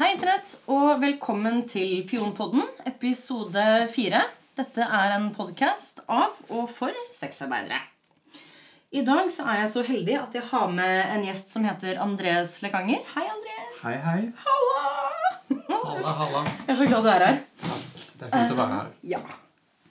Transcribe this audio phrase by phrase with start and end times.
[0.00, 4.22] Hei, Internett, og velkommen til Pionpodden, episode fire.
[4.56, 7.82] Dette er en podkast av og for sexarbeidere.
[8.96, 12.00] I dag så er jeg så heldig at jeg har med en gjest som heter
[12.00, 13.04] Andres Lekanger.
[13.12, 13.76] Hei, Andres.
[13.82, 14.24] Hei, hei.
[14.46, 14.88] Halla!
[15.68, 16.44] Halla, halla.
[16.48, 17.44] Jeg er så glad du er her.
[17.60, 18.92] Det er fint å være her.
[19.12, 19.24] Ja.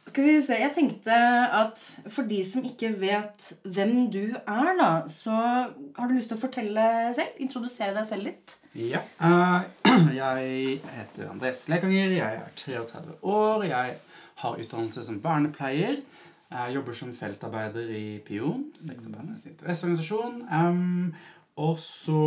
[0.09, 1.15] Skal vi se, Jeg tenkte
[1.53, 6.39] at for de som ikke vet hvem du er, da, så har du lyst til
[6.39, 7.37] å fortelle selv?
[7.45, 8.55] Introdusere deg selv litt?
[8.73, 9.03] Ja.
[9.21, 9.67] Eh,
[10.21, 12.15] jeg heter Andres Lekanger.
[12.17, 13.67] Jeg er 33 år.
[13.69, 13.99] Jeg
[14.41, 16.01] har utdannelse som vernepleier.
[16.49, 20.39] Jeg jobber som feltarbeider i Pion, sektorbandets interesseorganisasjon.
[21.61, 22.21] Og så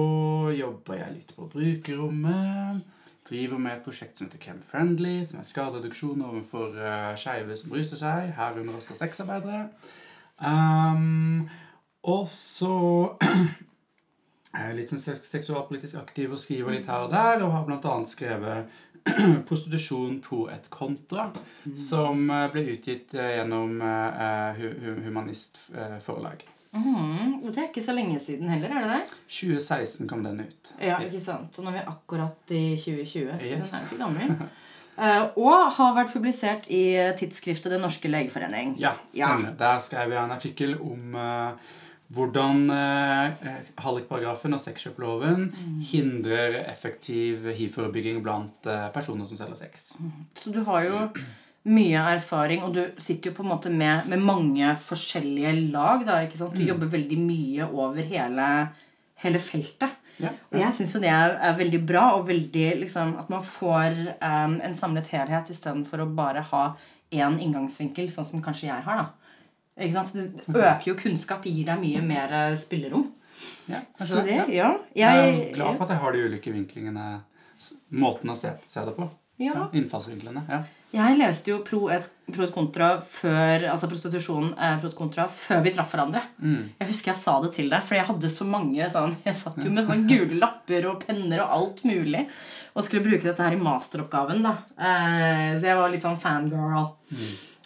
[0.55, 2.85] jobber jeg litt på brukerrommet.
[3.29, 7.71] Driver med et prosjekt som heter Chem Friendly, som er skadereduksjon overfor uh, skeive som
[7.75, 9.69] ruser seg, herunder også sexarbeidere.
[10.43, 11.45] Um,
[12.03, 12.73] og så
[14.59, 18.80] er litt sånn seksualpolitisk aktiv og skriver litt her og der, og har annet skrevet
[19.47, 21.29] 'Prostitusjon pro et kontra,
[21.74, 23.80] som eh, ble utgitt eh, gjennom
[24.59, 25.59] Hu- Hu- Humanist
[26.07, 26.45] Forlag.
[26.73, 29.16] Mhm, og Det er ikke så lenge siden heller, er det det?
[29.28, 30.70] 2016 kom den ut.
[30.80, 31.52] Ja, ikke sant?
[31.54, 33.70] Så nå er vi akkurat i 2020, så Yes.
[33.70, 34.48] den er jo ikke gammel.
[34.93, 36.82] Uh, og har vært publisert i
[37.16, 38.74] tidsskriftet Den norske legeforening.
[38.80, 39.54] Ja, stemmer.
[39.56, 41.52] Der skrev jeg en artikkel om uh,
[42.12, 43.32] hvordan uh,
[43.80, 45.46] hallikparagrafen og sexkjøploven
[45.88, 49.95] hindrer effektiv hiv-forebygging blant eh, personer som selger sex.
[50.37, 50.98] Så du har jo
[51.65, 56.02] mye erfaring, og du sitter jo på en måte med, med mange forskjellige lag.
[56.07, 56.57] da, ikke sant?
[56.59, 58.46] Du jobber veldig mye over hele,
[59.23, 59.99] hele feltet.
[60.21, 63.43] Ja, Og jeg syns jo det er, er veldig bra, og veldig liksom, at man
[63.46, 66.65] får um, en samlet helhet istedenfor å bare ha
[67.12, 69.00] én inngangsvinkel, sånn som kanskje jeg har.
[69.03, 69.38] da.
[69.87, 70.12] Ikke sant?
[70.44, 73.06] Det øker jo kunnskap, gir deg mye mer eh, spillerom.
[73.71, 74.44] ja, Så det, ja.
[74.53, 74.69] ja.
[74.94, 77.06] Jeg Jeg, er glad for at jeg har de ulike vinklingene,
[77.91, 79.09] måten å se, se det på.
[79.43, 79.69] Ja.
[79.72, 80.44] Innfallsvinklene.
[80.50, 80.62] ja.
[80.93, 85.25] Jeg leste jo Pro et, pro et kontra før altså prostitusjon eh, pro et kontra
[85.33, 86.21] før vi traff hverandre.
[86.43, 86.67] Mm.
[86.81, 89.61] Jeg husker jeg sa det til deg, for jeg hadde så mange sånn Jeg satt
[89.65, 92.27] jo med sånne gule lapper og penner og alt mulig
[92.72, 94.44] og skulle bruke dette her i masteroppgaven.
[94.44, 96.87] da eh, Så jeg var litt sånn fangirl.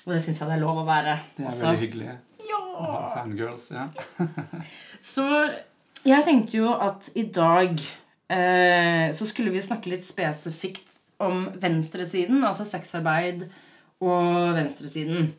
[0.06, 1.14] Og det syns jeg det er lov å være.
[1.36, 1.66] Det er også.
[1.68, 2.16] veldig hyggelig.
[2.46, 2.58] Ja.
[2.58, 3.68] å ha Fangirls.
[3.74, 3.86] ja.
[5.14, 5.26] Så
[6.06, 7.78] jeg tenkte jo at i dag
[8.30, 13.46] eh, så skulle vi snakke litt spesifikt om venstresiden, altså sexarbeid
[14.04, 15.30] og venstresiden.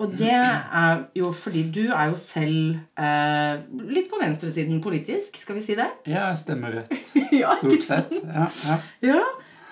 [0.00, 3.60] Og det er jo fordi du er jo selv eh,
[3.92, 5.90] litt på venstresiden politisk, skal vi si det?
[6.08, 7.12] Ja, jeg stemmer rett.
[7.42, 8.16] ja, Stort sett.
[8.24, 8.78] Ja, ja.
[9.10, 9.20] Ja.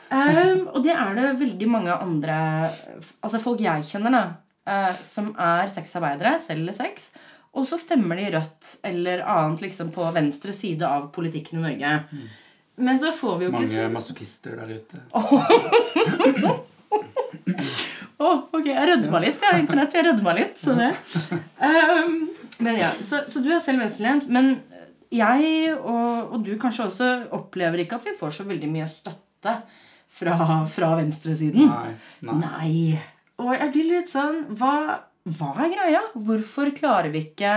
[0.09, 2.37] Um, og det er det veldig mange andre
[3.21, 4.23] Altså folk jeg kjenner, da,
[4.69, 7.11] eh, som er sexarbeidere, selger sex.
[7.57, 11.95] Og så stemmer de Rødt eller annet liksom på venstre side av politikken i Norge.
[12.79, 15.03] Men så får vi jo ikke Mange masochister der ute.
[18.19, 19.43] Å, ok, jeg rødma litt.
[19.43, 20.57] Jeg internett, jeg rødma litt.
[20.59, 20.91] Så det.
[21.63, 22.17] Um,
[22.65, 24.27] men ja, så, så du er selv venstrelent.
[24.31, 24.57] Men
[25.15, 29.55] jeg og, og du kanskje også opplever ikke at vi får så veldig mye støtte
[30.19, 30.35] fra,
[30.71, 31.71] fra venstresiden.
[31.71, 31.95] Nei.
[32.27, 32.41] nei.
[32.43, 33.05] Nei.
[33.39, 34.75] Og jeg blir litt sånn hva,
[35.39, 36.03] hva er greia?
[36.15, 37.53] Hvorfor klarer vi ikke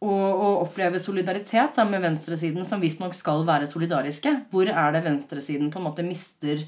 [0.00, 4.32] å, og oppleve solidaritet da, med venstresiden, som visstnok skal være solidariske?
[4.52, 6.64] Hvor er det venstresiden på en måte mister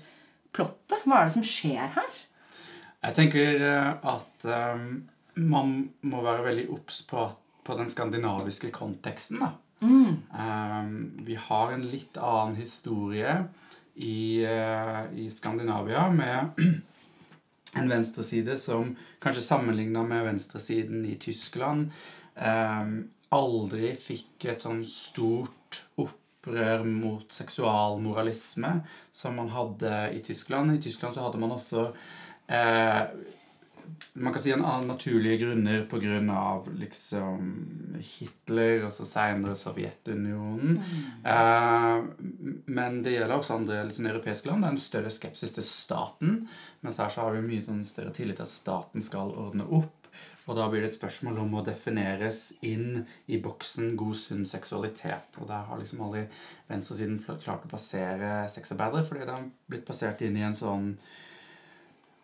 [0.52, 1.00] plottet?
[1.06, 2.20] Hva er det som skjer her?
[3.02, 5.02] Jeg tenker eh, at um,
[5.42, 5.74] man
[6.06, 7.24] må være veldig obs på,
[7.64, 9.42] på den skandinaviske konteksten.
[9.42, 9.54] da.
[9.82, 10.84] Eh,
[11.26, 13.40] vi har en litt annen historie
[13.94, 16.60] i, uh, i Skandinavia med
[17.80, 21.90] en venstreside som kanskje sammenligna med venstresiden i Tyskland
[22.34, 22.86] eh,
[23.32, 28.74] aldri fikk et sånn stort opprør mot seksualmoralisme
[29.14, 30.76] som man hadde i Tyskland.
[30.76, 31.86] I Tyskland så hadde man også
[32.52, 33.04] eh,
[34.12, 37.52] man kan si en av naturlige grunner på grunn av liksom
[38.00, 40.78] Hitler og så senere Sovjetunionen.
[41.24, 42.04] Eh,
[42.66, 44.64] men det gjelder også andre sånn europeiske land.
[44.64, 46.38] Det er en større skepsis til staten.
[46.84, 50.01] Mens her så har vi mye sånn større tillit til at staten skal ordne opp.
[50.50, 55.38] Og da blir det et spørsmål om å defineres inn i boksen god, sunn seksualitet.
[55.38, 56.24] Og der har liksom aldri
[56.70, 60.90] venstresiden klart å plassere sexarbeidere, fordi det har blitt plassert inn i en sånn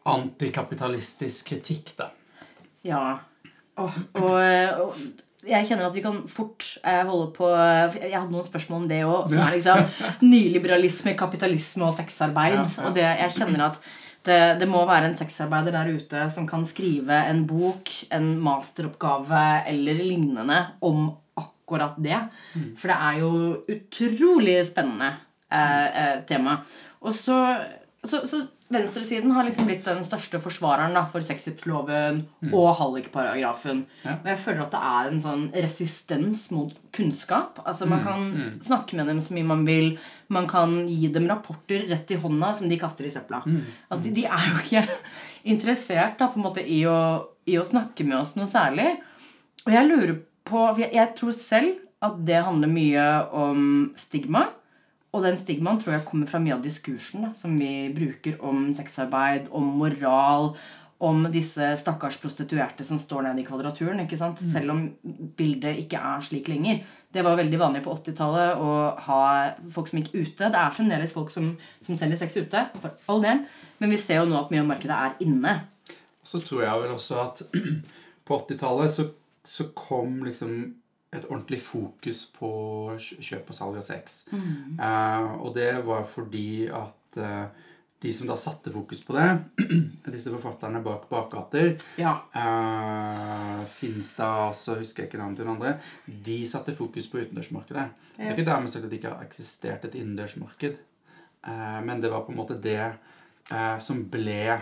[0.09, 2.11] antikapitalistisk kritikk, da.
[2.87, 3.03] Ja.
[3.79, 4.35] Og, og,
[4.83, 4.99] og
[5.47, 9.01] jeg kjenner at vi kan fort eh, holde på Jeg hadde noen spørsmål om det
[9.07, 9.29] òg.
[9.31, 9.85] Som er liksom
[10.33, 12.65] nyliberalisme, kapitalisme og sexarbeid.
[12.83, 13.79] Og det, jeg kjenner at
[14.27, 19.45] det, det må være en sexarbeider der ute som kan skrive en bok, en masteroppgave
[19.71, 22.19] eller lignende om akkurat det.
[22.55, 22.69] Mm.
[22.81, 23.33] For det er jo
[23.77, 25.13] utrolig spennende
[25.53, 26.59] eh, eh, tema.
[27.01, 27.39] Og så,
[28.05, 32.21] så, så venstresiden har liksom blitt den største forsvareren da, for sexkjøpsloven
[32.51, 33.81] og hallikparagrafen.
[34.05, 34.19] Ja.
[34.19, 37.63] Og jeg føler at det er en sånn resistens mot kunnskap.
[37.65, 38.29] Altså Man kan
[38.61, 39.91] snakke med dem så mye man vil.
[40.33, 43.41] Man kan gi dem rapporter rett i hånda som de kaster i søpla.
[43.89, 44.85] Altså de, de er jo ikke
[45.55, 47.01] interessert da, på en måte i å,
[47.49, 48.99] i å snakke med oss noe særlig.
[49.65, 50.17] Og jeg lurer
[50.49, 53.63] på jeg, jeg tror selv at det handler mye om
[53.99, 54.47] stigma.
[55.17, 58.69] Og den stigmaen tror jeg kommer fra mye av diskursen da, som vi bruker om
[58.77, 60.53] sexarbeid, om moral,
[60.99, 64.01] om disse stakkars prostituerte som står nede i kvadraturen.
[64.03, 64.41] ikke sant?
[64.43, 64.83] Selv om
[65.39, 66.83] bildet ikke er slik lenger.
[67.15, 68.73] Det var veldig vanlig på 80-tallet å
[69.07, 69.21] ha
[69.73, 70.51] folk som gikk ute.
[70.51, 71.53] Det er fremdeles folk som,
[71.87, 73.45] som selger sex ute, for all del.
[73.79, 75.55] Men vi ser jo nå at mye av markedet er inne.
[76.27, 77.45] Så tror jeg vel også at
[78.27, 79.07] på 80-tallet så,
[79.47, 80.59] så kom liksom
[81.15, 82.51] et ordentlig fokus på
[83.01, 84.21] kjøp og salg av sex.
[84.35, 87.65] Eh, og det var fordi at eh,
[87.99, 89.27] de som da satte fokus på det,
[90.15, 92.13] disse forfatterne bak Bakgater Ja.
[92.31, 95.73] uh, Finstad, så husker jeg ikke navnet til den andre.
[96.07, 97.89] De satte fokus på utendørsmarkedet.
[98.15, 100.79] Det er ikke dermed sagt at det ikke har eksistert et innendørsmarked.
[101.47, 104.61] Eh, men det var på en måte det eh, som ble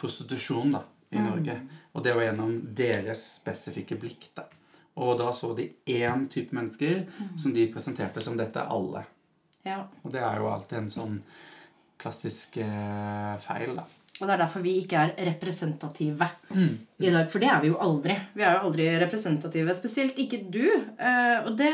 [0.00, 0.82] prostitusjon da,
[1.14, 1.56] i Norge.
[1.94, 4.30] Og det var gjennom deres spesifikke blikk.
[4.34, 4.48] da.
[4.96, 7.04] Og da så de én type mennesker
[7.40, 9.04] som de presenterte som 'dette er alle'.
[9.64, 9.86] ja.
[10.04, 11.22] Og det er jo alltid en sånn
[11.98, 13.84] klassisk eh, feil, da.
[14.20, 17.30] Og det er derfor vi ikke er representative i dag.
[17.30, 18.14] For det er vi jo aldri.
[18.34, 19.74] Vi er jo aldri representative.
[19.74, 20.68] Spesielt ikke du.
[20.98, 21.72] Eh, og det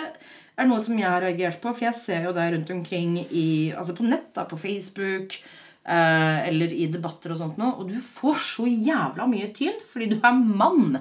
[0.56, 3.72] er noe som jeg har reagert på, for jeg ser jo deg rundt omkring i,
[3.76, 5.37] altså på nett, da, på Facebook
[5.84, 10.12] eh, eller i debatter og sånt nå, og du får så jævla mye tyn fordi
[10.14, 11.00] du er mann.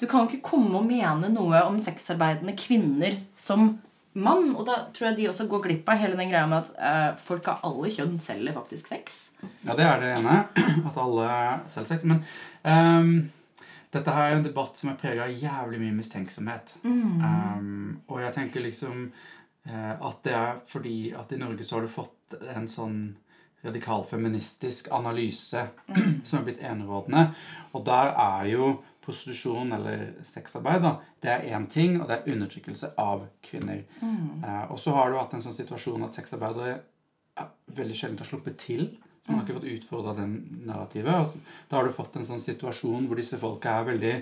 [0.00, 3.74] Du kan ikke komme og mene noe om sexarbeidende kvinner som
[4.14, 4.54] mann.
[4.54, 7.22] Og da tror jeg de også går glipp av hele den greia med at eh,
[7.22, 9.20] folk av alle kjønn selger faktisk sex.
[9.66, 10.40] Ja, det er det ene.
[10.88, 11.30] At alle
[11.72, 12.06] selger sex.
[12.08, 12.22] Men
[12.62, 13.14] um,
[13.94, 16.76] dette her er en debatt som er prega av jævlig mye mistenksomhet.
[16.86, 19.04] Ehm, og jeg tenker liksom
[19.68, 22.98] uh, at det er fordi at i Norge så har du fått en sånn
[23.64, 25.62] radikal feministisk analyse
[26.26, 27.28] som er blitt enerådende.
[27.72, 28.72] Og der er jo
[29.04, 33.84] prostitusjon eller sexarbeid da, det er én ting, og det er undertrykkelse av kvinner.
[34.44, 36.78] Eh, og så har du hatt en sånn situasjon at sexarbeidere
[37.38, 38.88] ja, veldig sjelden har sluppet til.
[39.20, 40.34] Så man har ikke fått utfordra den
[40.68, 41.30] narrativet.
[41.30, 41.40] Så,
[41.70, 44.14] da har du fått en sånn situasjon hvor disse folka er veldig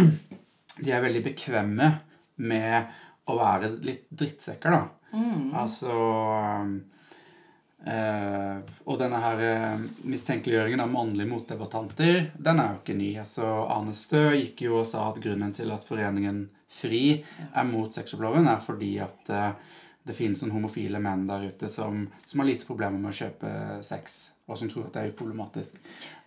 [0.84, 1.86] De er veldig bekvemme
[2.44, 2.96] med
[3.30, 4.82] å være litt drittsekker, da.
[5.56, 5.94] Altså
[7.86, 13.10] eh, Og denne her uh, mistenkeliggjøringen av mannlige motdebattanter, den er jo ikke ny.
[13.28, 16.44] Så Arne Stø gikk jo og sa at grunnen til at foreningen
[16.76, 17.04] FRI
[17.52, 19.74] er mot sexkjøploven, er fordi at uh,
[20.06, 23.52] det finnes noen homofile menn der ute som, som har lite problemer med å kjøpe
[23.86, 25.80] sex, og som tror at det er uproblematisk.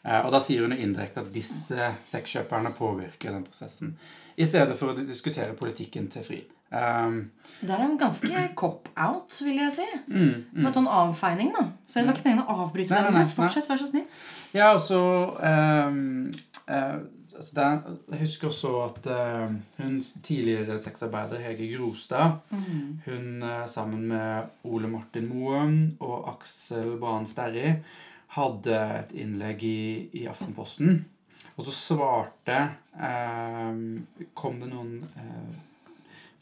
[0.03, 3.95] Og da sier hun indirekte at disse sexkjøperne påvirker den prosessen,
[4.35, 6.41] i stedet for å diskutere politikken til FRI.
[6.69, 7.31] Um,
[7.61, 9.85] Det er en ganske cop-out, vil jeg si.
[10.07, 10.57] mm, mm.
[10.59, 11.63] Med en sånn avfeining, da.
[11.89, 13.29] Så det var ikke meningen å avbryte Nei, nei, nei.
[13.33, 14.05] Fortsett, vær så snill.
[14.53, 14.99] Ja, og så
[15.39, 16.29] um,
[16.69, 16.99] uh,
[17.39, 17.65] altså
[18.11, 22.39] Jeg husker også at uh, hun tidligere sexarbeider Hege Grostad
[23.05, 27.77] Hun uh, sammen med Ole Martin Moen og Aksel Brann Sterri
[28.35, 30.99] hadde et innlegg i, i Aftenposten.
[31.57, 32.59] Og så svarte
[34.37, 34.99] Kom det noen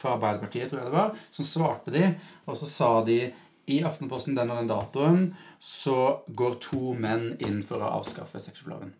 [0.01, 2.05] fra Arbeiderpartiet, tror jeg det var, som svarte de,
[2.45, 3.19] og så sa de
[3.67, 5.23] i Aftenposten den og den datoen
[5.59, 8.93] så går to menn inn for å avskaffe sexkjøploven.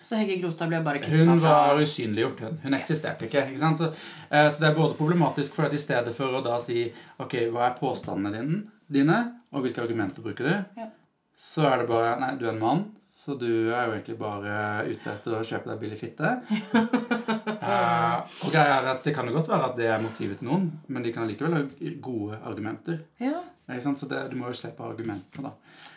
[0.00, 2.40] Så Hegge Grostad ble bare Hun kutta fra var usynliggjort.
[2.46, 3.42] Hun, hun eksisterte ikke.
[3.50, 3.80] ikke sant?
[3.82, 6.86] Så, uh, så det er både problematisk for at i stedet for å da si
[7.20, 9.18] ok, hva er påstandene dine, dine
[9.52, 10.88] og hvilke argumenter bruker du, Ja.
[11.36, 12.84] Så er det bare nei, du er en mann,
[13.26, 16.28] så du er jo egentlig bare ute etter å kjøpe deg billig fitte.
[16.46, 20.48] uh, og greia er at Det kan jo godt være at det er motivet til
[20.48, 21.64] noen, men de kan likevel ha
[22.04, 23.02] gode argumenter.
[23.18, 23.42] Ja.
[23.66, 25.50] Så det, Du må jo se på argumentene.
[25.50, 25.52] da.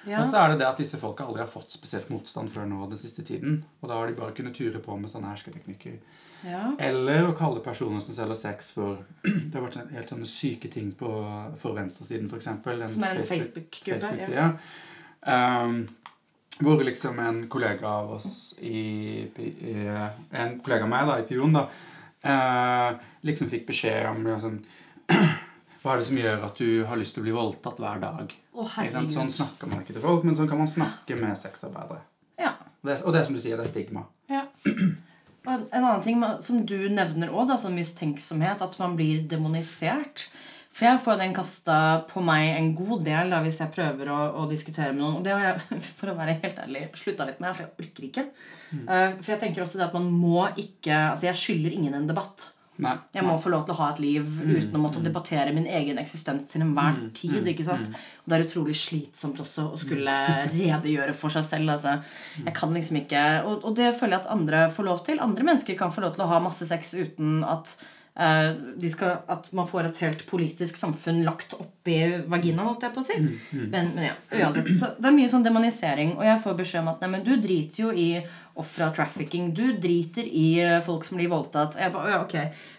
[0.09, 0.19] ja.
[0.19, 2.87] Og så er det det at disse folka aldri har fått spesielt motstand før nå
[2.89, 3.63] den siste tiden.
[3.81, 5.99] Og da har de bare kunnet ture på med sånne hersketeknikker.
[6.49, 6.65] ja.
[6.79, 10.95] Eller å kalle personer som selger sex for Det har vært helt sånne syke ting
[10.97, 11.13] på,
[11.61, 12.49] for venstresiden, f.eks.
[12.95, 13.99] Som er en Facebook-gruppe.
[14.01, 14.53] Facebook-side.
[15.27, 15.87] Um,
[16.59, 19.73] hvor liksom en kollega av oss i, i
[20.31, 21.61] En kollega av meg da, i Pion da,
[22.19, 22.89] eh,
[23.27, 24.57] liksom fikk beskjed om liksom,
[25.79, 28.33] Hva er det som gjør at du har lyst til å bli voldtatt hver dag?
[28.59, 29.13] Herregud.
[29.13, 32.01] Sånn snakker man ikke til folk, men sånn kan man snakke med sexarbeidere.
[32.39, 32.57] Ja.
[32.81, 34.03] Og det, og det som du sier, det er stigma.
[34.27, 34.43] ja.
[35.47, 40.27] Og en annen ting som du nevner òg, som mistenksomhet, at man blir demonisert.
[40.75, 44.19] For jeg får den kasta på meg en god del da, hvis jeg prøver å,
[44.43, 45.17] å diskutere med noen.
[45.19, 48.07] Og det har jeg, for å være helt ærlig, slutta litt med, for jeg orker
[48.09, 48.29] ikke.
[48.69, 52.09] Eh, for jeg tenker også det at man må ikke Altså, jeg skylder ingen en
[52.09, 52.51] debatt.
[52.79, 52.93] Nei.
[53.11, 55.97] Jeg må få lov til å ha et liv uten å måtte debattere min egen
[55.99, 57.43] eksistens til enhver tid.
[57.51, 57.89] ikke sant?
[58.23, 60.15] Og det er utrolig slitsomt også å skulle
[60.53, 61.73] redegjøre for seg selv.
[61.75, 61.97] altså.
[62.39, 65.19] Jeg kan liksom ikke, Og, og det føler jeg at andre får lov til.
[65.23, 67.75] Andre mennesker kan få lov til å ha masse sex uten at
[68.19, 71.95] skal, at man får et helt politisk samfunn lagt oppi
[72.27, 73.17] vagina, holdt jeg på å si.
[73.51, 74.73] Men, men ja, uansett.
[74.81, 76.17] Så det er mye sånn demonisering.
[76.17, 78.09] Og jeg får beskjed om at nei, men du driter jo i
[78.59, 79.53] ofre av trafficking.
[79.55, 81.79] Du driter i eh, folk som blir voldtatt.
[81.79, 82.35] Jeg bare, ja, ok.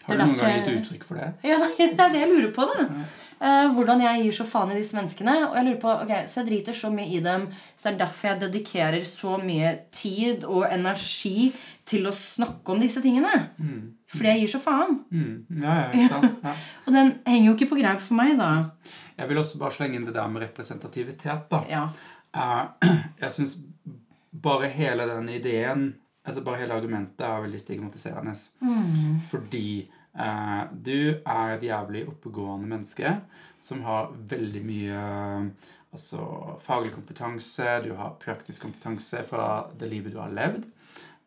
[0.06, 1.32] Har du noen gang gitt uttrykk for det?
[1.50, 2.68] ja, Det er det jeg lurer på.
[2.74, 2.86] da
[3.40, 5.32] Eh, Hvordan jeg gir så faen i disse menneskene.
[5.48, 8.02] Og jeg lurer på, ok, Så jeg driter så mye i dem, så det er
[8.02, 11.48] derfor jeg dedikerer så mye tid og energi
[11.88, 13.32] til å snakke om disse tingene.
[14.10, 14.96] Fordi jeg gir så faen.
[15.14, 15.60] Mm.
[15.62, 16.44] Ja, ja, ikke sant?
[16.44, 16.54] Ja.
[16.86, 18.50] Og den henger jo ikke på greip for meg, da.
[19.20, 21.46] Jeg vil også bare slenge inn det der med representativitet.
[21.52, 21.62] da.
[21.70, 21.84] Ja.
[22.34, 22.90] Uh,
[23.22, 23.58] jeg syns
[24.30, 25.88] bare hele den ideen
[26.20, 28.34] Altså bare hele argumentet er veldig stigmatiserende.
[29.30, 29.88] Fordi
[30.20, 33.14] uh, du er et jævlig oppegående menneske
[33.60, 35.00] som har veldig mye
[35.90, 36.26] altså,
[36.60, 39.48] faglig kompetanse, du har praktisk kompetanse fra
[39.80, 40.68] det livet du har levd.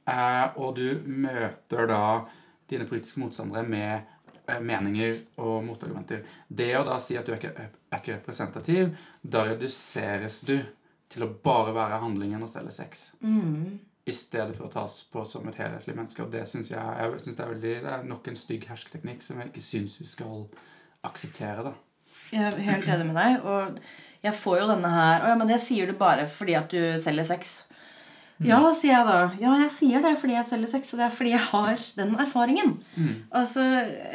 [0.06, 2.06] Uh, og du møter da
[2.74, 3.94] dine politiske motstandere med
[4.48, 6.26] eh, meninger og motargumenter.
[6.48, 10.58] Det å da si at du er ikke, er ikke representativ, da reduseres du
[11.14, 13.10] til å bare være handlingen og selge sex.
[14.04, 16.26] I stedet for å tas på som et helhetlig menneske.
[16.26, 19.22] Og det syns jeg, jeg synes det, er veldig, det er nok en stygg hersketeknikk
[19.24, 20.48] som jeg ikke syns vi skal
[21.08, 21.70] akseptere.
[21.70, 21.76] da.
[22.34, 23.46] Jeg er helt enig med deg.
[23.46, 26.74] Og jeg får jo denne her Å ja, men det sier du bare fordi at
[26.74, 27.56] du selger sex.
[28.48, 29.18] Ja, sier jeg da.
[29.42, 32.16] Ja, jeg sier det fordi jeg selger sex, og det er fordi jeg har den
[32.20, 32.74] erfaringen.
[33.32, 33.64] Altså,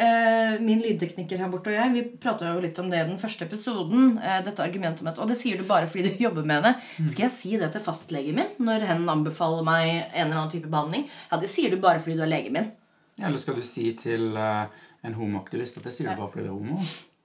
[0.06, 3.18] eh, Min lydtekniker her borte og jeg vi prata jo litt om det i den
[3.20, 4.18] første episoden.
[4.22, 6.74] Eh, dette argumentet med at, Og det sier du bare fordi du jobber med det.
[7.08, 10.68] Skal jeg si det til fastlegen min når hen anbefaler meg en eller annen type
[10.70, 11.08] behandling?
[11.30, 12.70] Ja, det sier du bare fordi du er legen min.
[13.18, 14.66] Eller skal du si til eh,
[15.04, 16.78] en homoaktivist at det sier du bare fordi du er homo?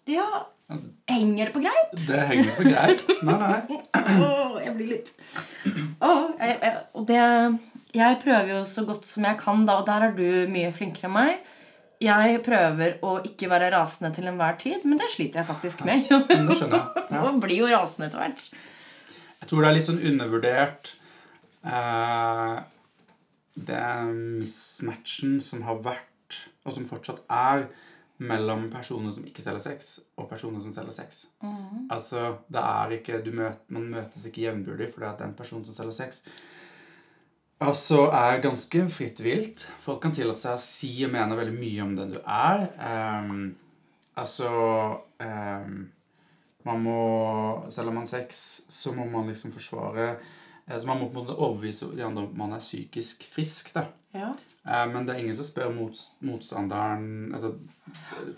[0.10, 0.28] Ja,
[1.12, 1.96] Henger det på greip?
[2.08, 3.04] Det henger på greit.
[3.28, 3.80] Nei, nei.
[4.24, 5.12] oh, jeg blir litt
[6.00, 7.20] oh, jeg, jeg, Og det
[7.94, 11.12] Jeg prøver jo så godt som jeg kan, da, og der er du mye flinkere
[11.12, 11.52] enn meg.
[12.04, 16.08] Jeg prøver å ikke være rasende til enhver tid, men det sliter jeg faktisk med.
[16.10, 17.04] Det skjønner jeg.
[17.14, 17.22] Ja.
[17.28, 18.48] Man blir jo rasende etter hvert.
[19.44, 20.90] Jeg tror det er litt sånn undervurdert
[21.68, 22.58] eh,
[23.68, 27.68] Det mismatchen som har vært, og som fortsatt er,
[28.24, 31.24] mellom personer som ikke selger sex, og personer som selger sex.
[31.92, 35.76] Altså, det er ikke du møt, Man møtes ikke jevnbyrdig fordi at den personen som
[35.76, 36.24] selger sex
[37.64, 39.66] Altså er ganske fritt vilt.
[39.80, 42.66] Folk kan tillate seg å si og mene veldig mye om den du er.
[42.76, 43.54] Um,
[44.20, 44.50] altså
[45.24, 45.76] um,
[46.68, 46.98] Man må
[47.72, 50.16] Selv om man har sex, så må man liksom forsvare
[50.68, 53.74] altså Man må på en måte overbevise de andre om man er psykisk frisk.
[53.76, 53.88] da.
[54.16, 54.32] Ja.
[54.68, 57.54] Eh, Men det er ingen som spør mot, motstanderen altså,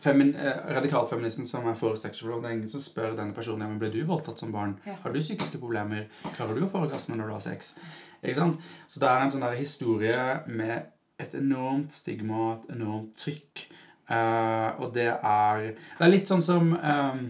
[0.01, 3.69] femin, eh, Radikalfeministen som er for sexual det er ingen som spør denne personen ja,
[3.69, 4.79] men ble du voldtatt som barn.
[4.87, 4.97] Ja.
[5.03, 6.07] Har du psykiske problemer?
[6.33, 7.75] Klarer du å få orgasme når du har sex?
[8.23, 8.69] Ikke sant?
[8.87, 10.91] Så det er en sånn der historie med
[11.21, 13.67] et enormt stigma, et enormt trykk.
[14.05, 17.21] Uh, og det er Det er litt sånn som um,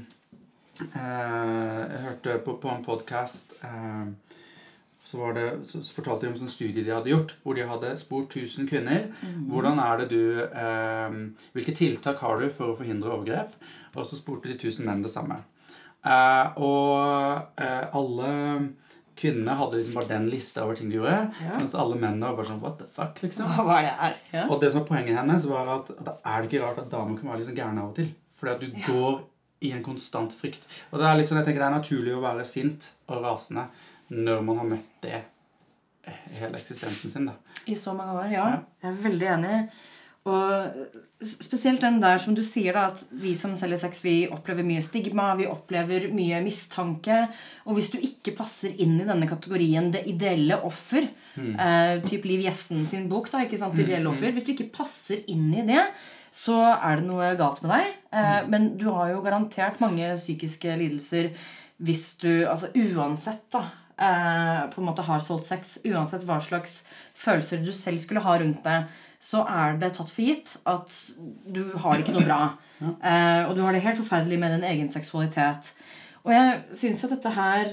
[0.76, 3.56] uh, Jeg hørte på, på en podkast
[5.06, 7.66] så, var det, så, fortalte de om en sånn studie de hadde gjort, hvor de
[7.70, 9.12] hadde spurt 1000 kvinner.
[9.52, 11.18] Hvordan er det du, eh,
[11.54, 13.54] Hvilke tiltak har du for å forhindre overgrep?
[13.96, 15.38] Og så spurte de 1000 menn det samme.
[16.06, 18.32] Eh, og eh, alle
[19.16, 21.54] kvinnene hadde liksom bare den lista over ting de gjorde, Ja.
[21.56, 23.48] mens alle mennene var bare sånn What the fuck, liksom?
[23.62, 24.18] Hva er det her?
[24.34, 24.44] Ja.
[24.50, 27.18] Og det som var poenget hennes, var at, at er det ikke rart at damer
[27.22, 28.12] kan være sånn gærne av og til.
[28.36, 29.22] Fordi at du går
[29.64, 30.66] i en konstant frykt.
[30.92, 33.70] Og det er litt sånn, jeg tenker det er naturlig å være sint og rasende
[34.10, 35.18] når man har møtt det
[36.06, 37.26] eh, hele eksistensen sin.
[37.32, 37.34] da.
[37.68, 38.46] I så mange år, ja.
[38.56, 38.64] Ja.
[38.84, 39.60] Jeg er veldig enig.
[40.26, 44.66] Og spesielt den der som du sier, da, at vi som selger sex, vi opplever
[44.66, 47.20] mye stigma, vi opplever mye mistanke.
[47.70, 51.06] Og hvis du ikke passer inn i denne kategorien det ideelle offer,
[51.38, 55.22] eh, typ Liv Jessen sin bok, da, ikke sant, ideelle offer, hvis du ikke passer
[55.30, 55.84] inn i det,
[56.36, 57.94] så er det noe galt med deg.
[58.12, 61.30] Eh, Men du har jo garantert mange psykiske lidelser
[61.78, 63.62] hvis du Altså uansett, da
[63.96, 66.82] på en måte har solgt sex, uansett hva slags
[67.16, 68.82] følelser du selv skulle ha rundt det,
[69.24, 70.96] så er det tatt for gitt at
[71.48, 72.44] du har ikke noe bra.
[72.76, 75.70] Eh, og du har det helt forferdelig med din egen seksualitet.
[76.26, 77.70] Og jeg syns jo at dette her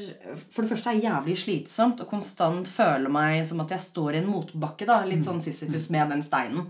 [0.53, 4.21] for det første er jævlig slitsomt og konstant føler meg som at jeg står i
[4.21, 4.87] en motbakke.
[4.87, 6.69] da, Litt sånn Sisyfus med den steinen.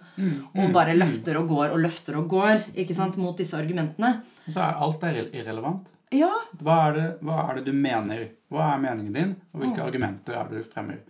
[0.55, 4.23] Og bare løfter og går og løfter og går ikke sant, mot disse argumentene.
[4.47, 5.91] Så er alt er irrelevant.
[6.12, 8.26] Ja, Hva er, det, hva er det du mener?
[8.52, 9.33] Hva er meningen din?
[9.54, 11.00] Og hvilke argumenter er det du fremmer?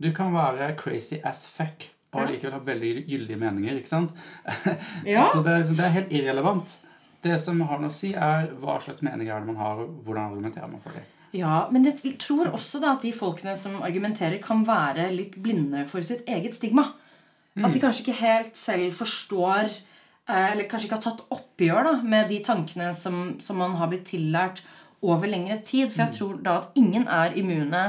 [0.00, 3.76] Du kan være crazy as fuck og likevel ha veldig gyldige meninger.
[3.78, 4.14] ikke sant?
[5.06, 5.28] Ja.
[5.32, 6.76] så, det, så det er helt irrelevant.
[7.22, 10.00] Det som har noe å si, er hva slags meninger er det man har, og
[10.06, 11.04] hvordan argumenterer man for det.
[11.36, 15.84] Ja, men jeg tror også da at de folkene som argumenterer, kan være litt blinde
[15.90, 16.88] for sitt eget stigma.
[17.60, 19.70] At de kanskje ikke helt selv forstår
[20.30, 24.08] Eller kanskje ikke har tatt oppgjør da, med de tankene som, som man har blitt
[24.12, 24.62] tillært
[25.00, 25.90] over lengre tid.
[25.90, 27.84] For jeg tror da at ingen er immune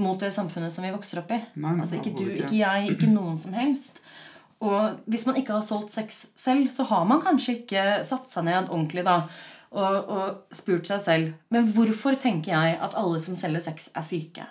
[0.00, 1.40] mot det samfunnet som vi vokser opp i.
[1.60, 2.46] Nei, altså Ikke du, ikke.
[2.46, 4.00] ikke jeg, ikke noen som helst.
[4.60, 8.44] Og hvis man ikke har solgt sex selv, så har man kanskje ikke satt seg
[8.48, 9.22] ned ordentlig da
[9.70, 14.02] og, og spurt seg selv Men hvorfor tenker jeg at alle som selger sex, er
[14.02, 14.46] syke?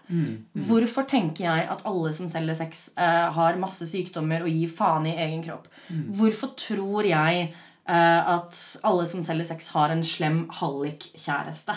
[0.69, 5.09] Hvorfor tenker jeg at alle som selger sex, eh, har masse sykdommer og gir faen
[5.09, 5.67] i egen kropp?
[6.15, 11.75] Hvorfor tror jeg eh, at alle som selger sex, har en slem hallik-kjæreste?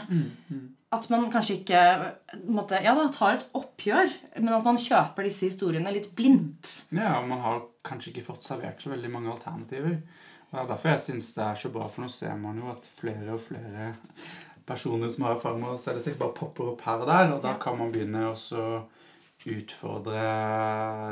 [0.92, 1.82] At man kanskje ikke
[2.52, 6.68] måtte, ja da, tar et oppgjør, men at man kjøper disse historiene litt blindt.
[6.92, 9.98] Ja, og man har kanskje ikke fått servert så veldig mange alternativer.
[10.52, 12.84] Det er derfor jeg syns det er så bra, for nå ser man jo at
[12.84, 13.92] flere og flere
[14.68, 17.40] personer som har erfaring med å selge sex, bare popper opp her og der, og
[17.44, 18.66] da kan man begynne også
[19.48, 20.24] utfordre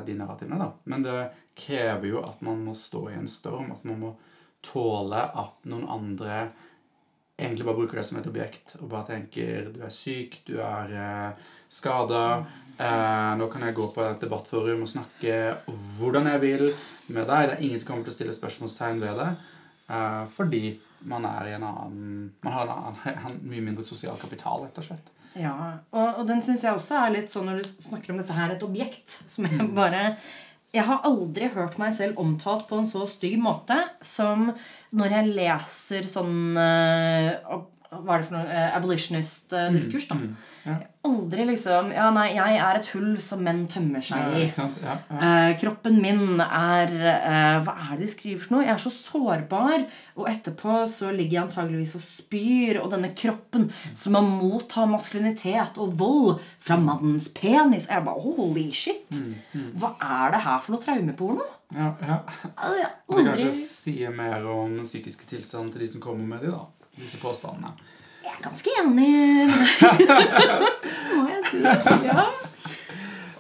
[0.07, 0.69] de narrativene, da.
[0.93, 1.17] Men det
[1.59, 4.13] krever jo at man må stå i en storm, at man må
[4.61, 6.51] tåle at noen andre
[7.41, 10.93] egentlig bare bruker det som et objekt og bare tenker du er syk, du er
[10.93, 12.25] eh, skada.
[12.77, 15.39] Eh, nå kan jeg gå på et debattforum og snakke
[15.97, 16.67] hvordan jeg vil
[17.17, 17.49] med deg.
[17.51, 19.31] Det er ingen som kommer til å stille spørsmålstegn ved det.
[19.91, 20.63] Eh, fordi
[21.11, 24.79] man er i en annen Man har en, annen, en mye mindre sosial kapital, rett
[24.83, 25.09] og slett.
[25.39, 25.55] Ja,
[25.95, 28.51] og, og den syns jeg også er litt sånn når du snakker om dette her,
[28.57, 29.21] et objekt.
[29.31, 30.17] Som jeg bare
[30.75, 33.77] Jeg har aldri hørt meg selv omtalt på en så stygg måte
[34.07, 34.53] som
[34.95, 38.47] når jeg leser sånn ab- Hva er det for noe?
[38.47, 40.15] eh, Abolitionist-diskurs, da.
[40.15, 40.75] Mm, ja.
[41.09, 44.45] Aldri liksom Ja, nei, jeg er et hull som menn tømmer seg i.
[44.53, 44.95] Ja, ja.
[45.17, 48.67] Eh, kroppen min er eh, Hva er det de skriver for noe?
[48.67, 49.87] Jeg er så sårbar.
[50.21, 52.81] Og etterpå så ligger jeg antageligvis og spyr.
[52.85, 57.89] Og denne kroppen som må motta maskulinitet og vold fra mannens penis.
[57.89, 59.23] Og jeg bare Holy shit!
[59.81, 61.49] Hva er det her for noe traumeporno?
[61.75, 62.21] ja, ja.
[62.61, 62.85] Aldri...
[63.09, 66.67] Det kanskje sier mer om den psykiske tilstanden til de som kommer med de, da.
[67.01, 67.73] Disse påstandene.
[68.25, 70.67] Jeg er ganske enig med deg.
[71.17, 71.65] Må jeg si.
[72.07, 72.29] Ja.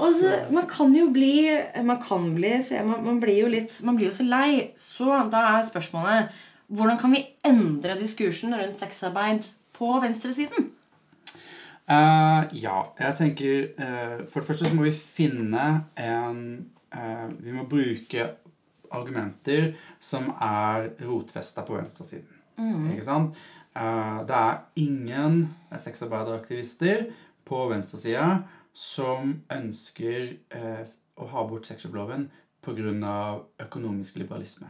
[0.00, 1.44] Så, man kan jo bli
[1.84, 4.70] Man kan bli se, man, man blir jo litt Man blir jo så lei.
[4.80, 10.68] Så da er spørsmålet hvordan kan vi endre diskursen rundt sexarbeid på venstresiden?
[11.90, 15.64] Uh, ja, jeg tenker uh, For det første så må vi finne
[15.98, 16.44] en
[16.94, 18.28] uh, Vi må bruke
[18.94, 22.39] argumenter som er rotfesta på venstresiden.
[22.92, 23.38] Ikke sant?
[23.76, 25.44] Eh, det er ingen
[25.78, 27.06] sexarbeideraktivister
[27.46, 28.42] på venstresida
[28.74, 30.82] som ønsker eh,
[31.20, 32.28] å ha bort sexkjøploven
[32.64, 33.40] pga.
[33.62, 34.68] økonomisk liberalisme.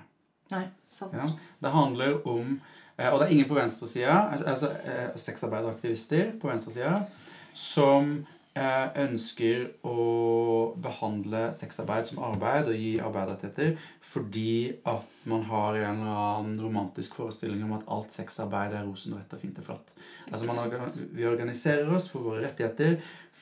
[0.51, 1.15] Nei, sant.
[1.15, 1.27] Ja,
[1.63, 2.61] det handler om
[2.99, 4.71] eh, Og det er ingen på venstresida, altså, altså
[5.17, 7.07] sexarbeideraktivister på venstresida,
[7.55, 16.03] som ønsker å behandle sexarbeid som arbeid og gi arbeiderrettigheter fordi at man har en
[16.03, 19.95] eller annen romantisk forestilling om at alt sexarbeid er rosenrødt og fint og flott.
[20.33, 20.75] Altså man,
[21.15, 22.99] Vi organiserer oss for våre rettigheter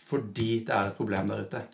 [0.09, 1.65] fordi det er et problem der ute.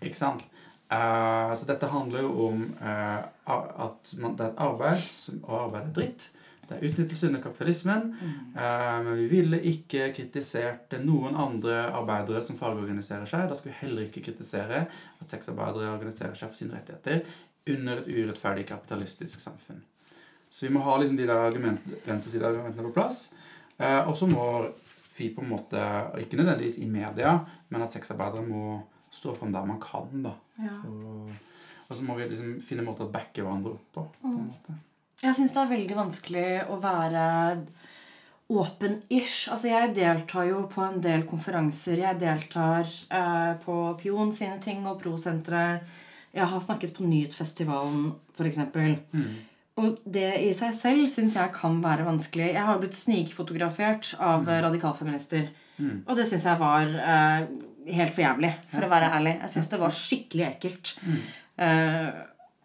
[0.00, 0.44] Ikke sant?
[0.88, 5.08] Uh, så dette handler jo om uh, at man, det er et arbeid,
[5.42, 6.28] og arbeid er dritt.
[6.68, 8.08] Det er utnyttelse under kapitalismen.
[8.54, 13.46] Eh, men vi ville ikke kritisert noen andre arbeidere som fagorganiserer seg.
[13.48, 17.24] Da skulle vi heller ikke kritisere at sexarbeidere organiserer seg for sine rettigheter
[17.68, 19.80] under et urettferdig kapitalistisk samfunn.
[20.50, 23.32] Så vi må ha liksom de der argument, venstresideargumentene på plass.
[23.76, 24.44] Eh, og så må
[25.18, 25.82] vi på en måte,
[26.22, 27.34] ikke nødvendigvis i media,
[27.68, 28.78] men at sexarbeidere må
[29.10, 30.22] stå fram der man kan.
[30.24, 30.34] da.
[30.62, 30.78] Ja.
[30.88, 31.32] Og,
[31.88, 34.04] og så må vi liksom finne måter å backe hverandre opp på.
[34.22, 34.76] på en måte.
[35.18, 37.22] Jeg syns det er veldig vanskelig å være
[38.48, 39.48] åpen-ish.
[39.52, 42.00] Altså, jeg deltar jo på en del konferanser.
[42.04, 45.84] Jeg deltar eh, på Pion sine ting og Prosenteret.
[46.36, 48.60] Jeg har snakket på Nyhetfestivalen, f.eks.
[49.78, 52.52] Og det i seg selv syns jeg kan være vanskelig.
[52.54, 54.54] Jeg har blitt snikfotografert av mm.
[54.66, 55.50] radikalfeminister.
[55.78, 57.44] Og det syns jeg var eh,
[57.94, 59.36] helt for jævlig, for å være ærlig.
[59.44, 60.94] Jeg syns det var skikkelig ekkelt.
[61.58, 62.08] Eh,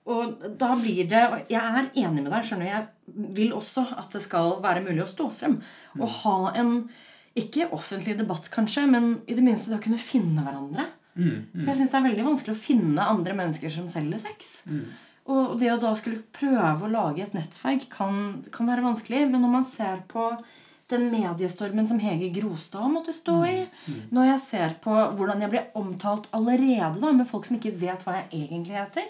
[0.06, 2.44] og da blir det og Jeg er enig med deg.
[2.44, 5.62] skjønner du, Jeg vil også at det skal være mulig å stå frem.
[6.00, 6.90] Og ha en
[7.36, 10.86] Ikke offentlig debatt, kanskje, men i det minste da kunne finne hverandre.
[11.18, 14.52] Mm, For jeg syns det er veldig vanskelig å finne andre mennesker som selger sex.
[15.26, 19.24] Og det å da skulle prøve å lage et nettverk kan, kan være vanskelig.
[19.32, 20.28] Men når man ser på
[20.92, 23.58] den mediestormen som Hege Grostad måtte stå i,
[24.12, 28.04] når jeg ser på hvordan jeg blir omtalt allerede da, med folk som ikke vet
[28.06, 29.08] hva jeg egentlig heter,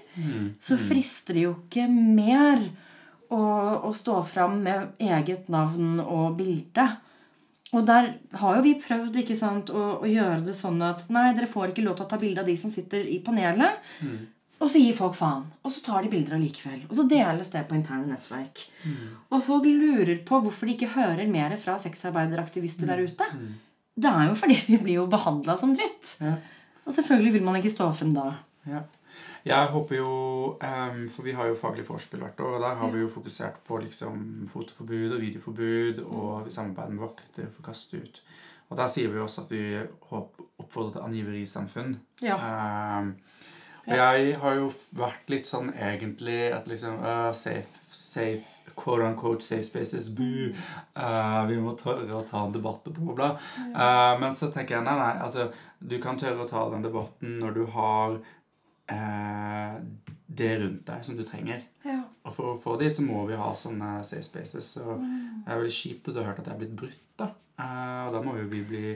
[0.61, 2.61] så frister det jo ikke mer
[3.33, 3.41] å,
[3.89, 6.85] å stå fram med eget navn og bilde.
[7.73, 11.49] Og der har jo vi prøvd sant, å, å gjøre det sånn at nei, dere
[11.49, 13.81] får ikke lov til å ta bilde av de som sitter i panelet.
[14.63, 15.43] Og så gir folk faen.
[15.63, 16.85] Og så tar de bilder allikevel.
[16.87, 18.63] Og så deles det på interne nettverk.
[19.29, 23.27] Og folk lurer på hvorfor de ikke hører mer fra sexarbeideraktivister der ute.
[23.93, 26.15] Det er jo fordi vi blir jo behandla som dritt.
[26.23, 26.37] Ja.
[26.87, 28.31] Og selvfølgelig vil man ikke stå frem da.
[28.67, 28.85] Ja.
[29.43, 30.11] Jeg håper jo
[30.55, 33.59] um, For vi har jo faglig vorspiel hvert år, og der har vi jo fokusert
[33.67, 38.21] på liksom fotoforbud og videoforbud og samarbeid med vakter for å kaste ut.
[38.71, 39.63] Og der sier vi også at vi
[40.15, 41.97] oppfordrer til angiverisamfunn.
[42.23, 42.39] Ja.
[42.39, 43.11] Og
[43.89, 48.45] jeg har jo vært litt sånn egentlig at liksom uh, safe, safe,
[48.79, 50.53] quote unquote safe spaces, boo.
[50.95, 53.29] Uh, vi må tørre å ta en debatt og bla, bla.
[53.73, 55.49] Uh, men så tenker jeg nei, nei, altså
[55.83, 58.17] du kan tørre å ta den debatten når du har
[58.93, 59.75] uh,
[60.33, 61.67] det rundt deg som du trenger.
[61.83, 61.99] Ja.
[62.23, 64.73] Og for å få dit så må vi ha sånne safe spaces.
[64.77, 67.33] Så det er veldig kjipt at du har hørt at jeg er blitt brutt, da.
[68.07, 68.87] Og da må jo vi bli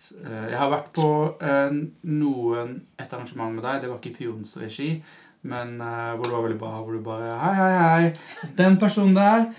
[0.00, 1.08] Jeg har vært på
[1.44, 1.74] eh,
[2.08, 3.82] noen et arrangement med deg.
[3.82, 4.90] Det var ikke i Pions regi,
[5.44, 6.70] men eh, hvor det var veldig bra.
[6.80, 8.48] Hvor du bare Hei, hei, hei.
[8.56, 9.50] Den personen der.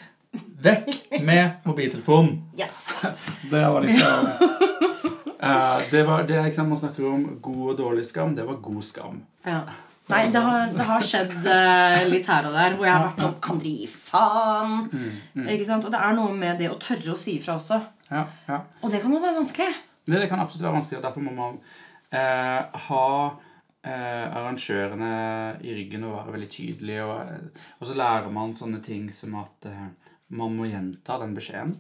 [0.62, 2.40] Vekk med mobiltelefonen.
[2.58, 2.80] Yes!
[3.52, 4.28] Det var liksom
[5.42, 8.36] eh, det var, det er liksom, Man snakker om god og dårlig skam.
[8.38, 9.22] Det var god skam.
[9.46, 9.62] Ja.
[10.12, 13.22] Nei, det har, det har skjedd eh, litt her og der hvor jeg har vært
[13.24, 14.74] sånn Kan dere gi faen?
[15.46, 15.86] Ikke sant?
[15.88, 17.80] Og det er noe med det å tørre å si ifra også.
[18.12, 18.60] Ja, ja.
[18.82, 19.72] Og det kan jo være vanskelig.
[20.06, 21.58] Det, det kan absolutt være vanskelig, og derfor må man
[22.12, 25.12] eh, ha eh, arrangørene
[25.62, 27.02] i ryggen og være veldig tydelig.
[27.06, 29.90] Og, eh, og så lærer man sånne ting som at eh,
[30.38, 31.76] man må gjenta den beskjeden.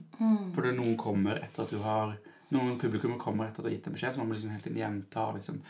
[0.56, 2.18] For noen kommer etter at du har
[2.52, 4.66] noen publikum kommer etter at du har gitt en beskjed, så man må liksom helt
[4.68, 5.62] inn gjenta og liksom,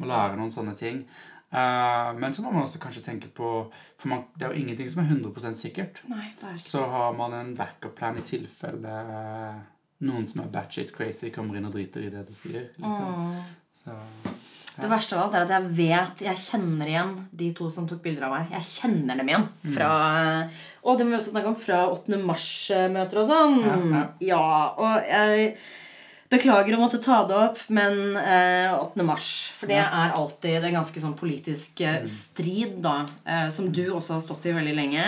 [0.00, 1.02] må lære noen sånne ting.
[1.50, 3.48] Uh, men så må man også kanskje tenke på
[3.98, 5.98] For man, det er jo ingenting som er 100 sikkert.
[6.06, 9.56] Nei, er Så har man en backup-plan i tilfelle eh,
[10.06, 12.70] noen som er batshit crazy, kommer inn og driter i det du sier.
[12.76, 13.42] Liksom.
[13.82, 13.96] Så,
[14.80, 18.00] Det verste av alt er at jeg vet Jeg kjenner igjen de to som tok
[18.04, 18.52] bilder av meg.
[18.54, 19.46] Jeg kjenner dem igjen.
[19.74, 19.90] Fra,
[20.84, 22.20] Og det må vi også snakke om fra 8.
[22.24, 23.60] mars-møter og sånn.
[23.66, 24.44] Ja, Ja,
[24.80, 25.54] og jeg
[26.30, 29.02] beklager å måtte ta det opp, men eh, 8.
[29.04, 33.02] mars For det er alltid en ganske sånn politisk eh, strid, da.
[33.26, 35.06] Eh, som du også har stått i veldig lenge.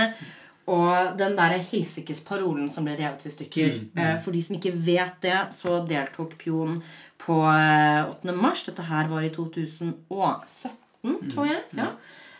[0.71, 3.79] Og den der helsikes-parolen som ble revet i stykker.
[3.99, 6.79] Eh, for de som ikke vet det, så deltok Pion
[7.23, 8.35] på eh, 8.
[8.37, 8.63] mars.
[8.69, 11.65] Dette her var i 2017, tror jeg.
[11.79, 11.93] Ja.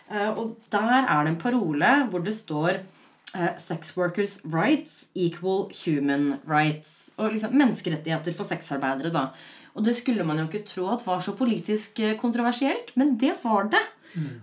[0.07, 5.67] Eh, og der er det en parole hvor det står eh, Sex workers' rights equal
[5.83, 7.11] human rights.
[7.17, 9.27] Og liksom menneskerettigheter for sexarbeidere, da.
[9.73, 13.35] Og det skulle man jo ikke tro at var så politisk eh, kontroversielt, men det
[13.43, 13.81] var det.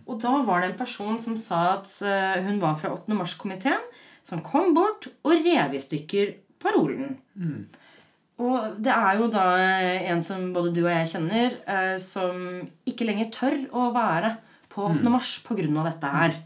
[0.06, 3.14] Og da var det en person som sa at eh, hun var fra 8.
[3.14, 3.82] mars-komiteen,
[4.26, 7.16] som kom bort og rev i stykker parolen.
[8.40, 9.46] Og det er jo da
[10.10, 14.36] en som både du og jeg kjenner, eh, som ikke lenger tør å være
[14.72, 15.10] på 8.
[15.12, 15.66] mars pga.
[15.84, 16.38] dette her.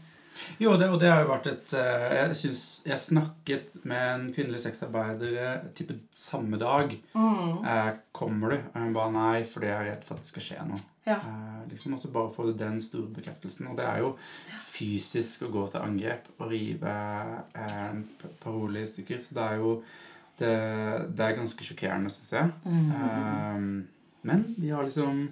[0.59, 4.25] Jo, det, og det har jo vært et eh, Jeg synes jeg snakket med en
[4.35, 6.91] kvinnelig sexarbeider type samme dag.
[7.63, 8.57] Eh, kommer du?
[8.73, 10.81] Og hun ba nei, fordi jeg er redd for at det skal skje noe.
[11.05, 11.19] Ja.
[11.21, 13.67] Eh, liksom også Bare får den store bekreftelsen.
[13.71, 14.15] Og det er jo
[14.65, 16.95] fysisk å gå til angrep og rive
[17.55, 19.19] eh, en p- parole i stykker.
[19.21, 19.75] Så det er jo
[20.35, 20.49] Det,
[21.15, 22.49] det er ganske sjokkerende, syns jeg.
[22.67, 23.59] Eh,
[24.27, 25.29] men vi har liksom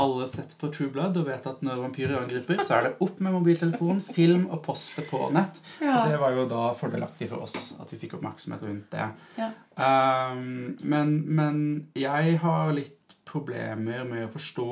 [0.00, 3.18] alle sett på True Blood og vet at når vampyrer angriper, så er det opp
[3.20, 5.58] med mobiltelefon, film og poste på nett.
[5.82, 5.96] Ja.
[6.04, 9.08] Og det var jo da fordelaktig for oss at vi fikk oppmerksomhet rundt det.
[9.40, 9.50] Ja.
[10.30, 11.60] Um, men, men
[11.98, 12.94] jeg har litt
[13.30, 14.68] problemer med å forstå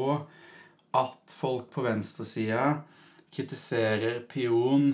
[0.99, 2.63] at folk på venstresida
[3.35, 4.91] kritiserer Pion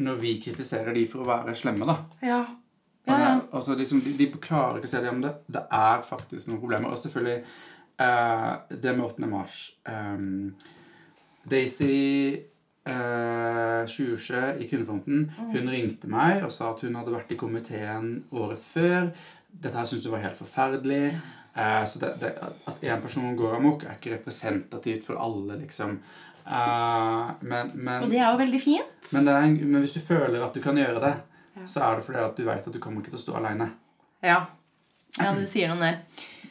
[0.00, 1.96] når vi kritiserer de for å være slemme, da.
[2.24, 2.40] Ja.
[3.04, 3.34] Ja, ja.
[3.34, 6.48] det- Altså, liksom, de, de klarer ikke å se det, men det, det er faktisk
[6.48, 6.94] noen problemer.
[6.94, 7.42] Og selvfølgelig
[8.00, 9.26] eh, det med 8.
[9.28, 9.58] mars.
[9.84, 10.54] Um,
[11.44, 12.38] Daisy
[12.86, 18.12] eh, Sjusjø i Kundefronten hun ringte meg og sa at hun hadde vært i komiteen
[18.32, 19.10] året før.
[19.52, 21.04] Dette her syntes hun var helt forferdelig.
[21.54, 22.32] Eh, så det, det,
[22.64, 25.98] at én person går amok, er ikke representativt for alle, liksom.
[26.46, 29.12] Eh, men, men, Og det er jo veldig fint.
[29.12, 31.14] men, det en, men hvis du føler at du kan gjøre det,
[31.52, 31.66] Ja.
[31.68, 33.70] så er det fordi at du vet at du kommer ikke til å stå alene.
[34.24, 34.46] Ja.
[35.18, 35.98] Ja, du sier noe der.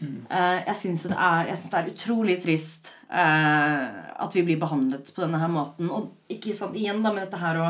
[0.02, 3.86] Uh, jeg syns det, det er utrolig trist uh,
[4.22, 5.90] at vi blir behandlet på denne her måten.
[5.94, 7.68] Og ikke sant, igjen da med dette her å,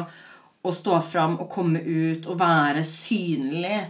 [0.63, 3.86] å stå fram og komme ut og være synlig.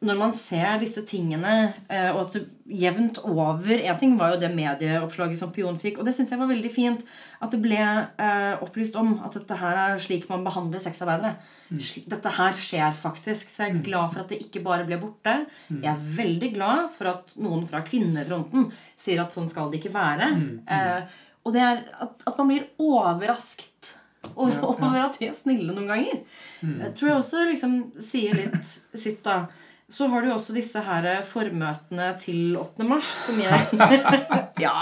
[0.00, 2.46] Når man ser disse tingene, eh, og at det
[2.80, 6.40] jevnt over En ting var jo det medieoppslaget som Pion fikk, og det syns jeg
[6.40, 7.02] var veldig fint.
[7.44, 11.34] At det ble eh, opplyst om at dette her er slik man behandler sexarbeidere.
[11.76, 13.52] Sli- Dette her skjer faktisk.
[13.52, 15.36] Så jeg er glad for at det ikke bare ble borte.
[15.68, 19.92] Jeg er veldig glad for at noen fra kvinnefronten sier at sånn skal det ikke
[19.94, 20.30] være.
[20.66, 21.02] Eh,
[21.44, 23.96] og det er at, at man blir overrasket
[24.36, 26.22] over, over at de er snille noen ganger.
[26.64, 28.64] Jeg tror jeg også liksom sier litt
[29.00, 29.46] sitt, da.
[29.90, 32.86] Så har du også disse her formøtene til 8.
[32.86, 33.66] mars, som jeg
[34.64, 34.76] Ja!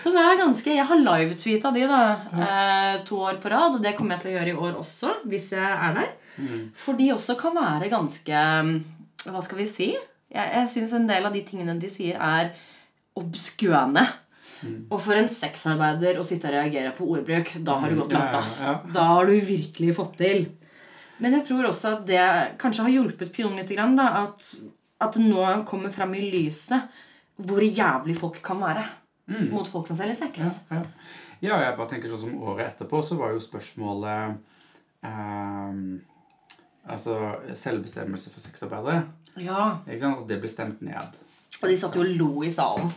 [0.00, 2.00] Som er ganske Jeg har live-tweeta de da
[2.32, 3.76] eh, to år på rad.
[3.76, 6.14] Og det kommer jeg til å gjøre i år også, hvis jeg er der.
[6.76, 8.44] For de også kan være ganske
[9.26, 9.90] Hva skal vi si?
[10.30, 12.52] Jeg, jeg syns en del av de tingene de sier, er
[13.18, 14.04] obskøne.
[14.92, 18.36] Og for en sexarbeider å sitte og reagere på ordbruk, da har du gått langt,
[18.38, 18.58] ass.
[18.94, 20.44] Da har du virkelig fått til.
[21.20, 22.26] Men jeg tror også at det
[22.60, 23.72] kanskje har hjulpet Pion litt.
[23.96, 24.50] Da, at,
[25.04, 27.00] at det nå kommer frem i lyset
[27.40, 28.84] hvor jævlig folk kan være
[29.50, 30.40] mot folk som selger sex.
[30.40, 30.82] Ja, ja.
[31.40, 34.40] ja, jeg bare tenker sånn som året etterpå, så var jo spørsmålet
[35.06, 35.82] eh,
[36.90, 37.14] Altså
[37.54, 39.04] selvbestemmelse for sexarbeidere.
[39.38, 39.76] Ja.
[39.84, 40.22] Ikke sant?
[40.24, 41.18] At det ble stemt ned.
[41.60, 42.88] Og de satt jo og lo i salen.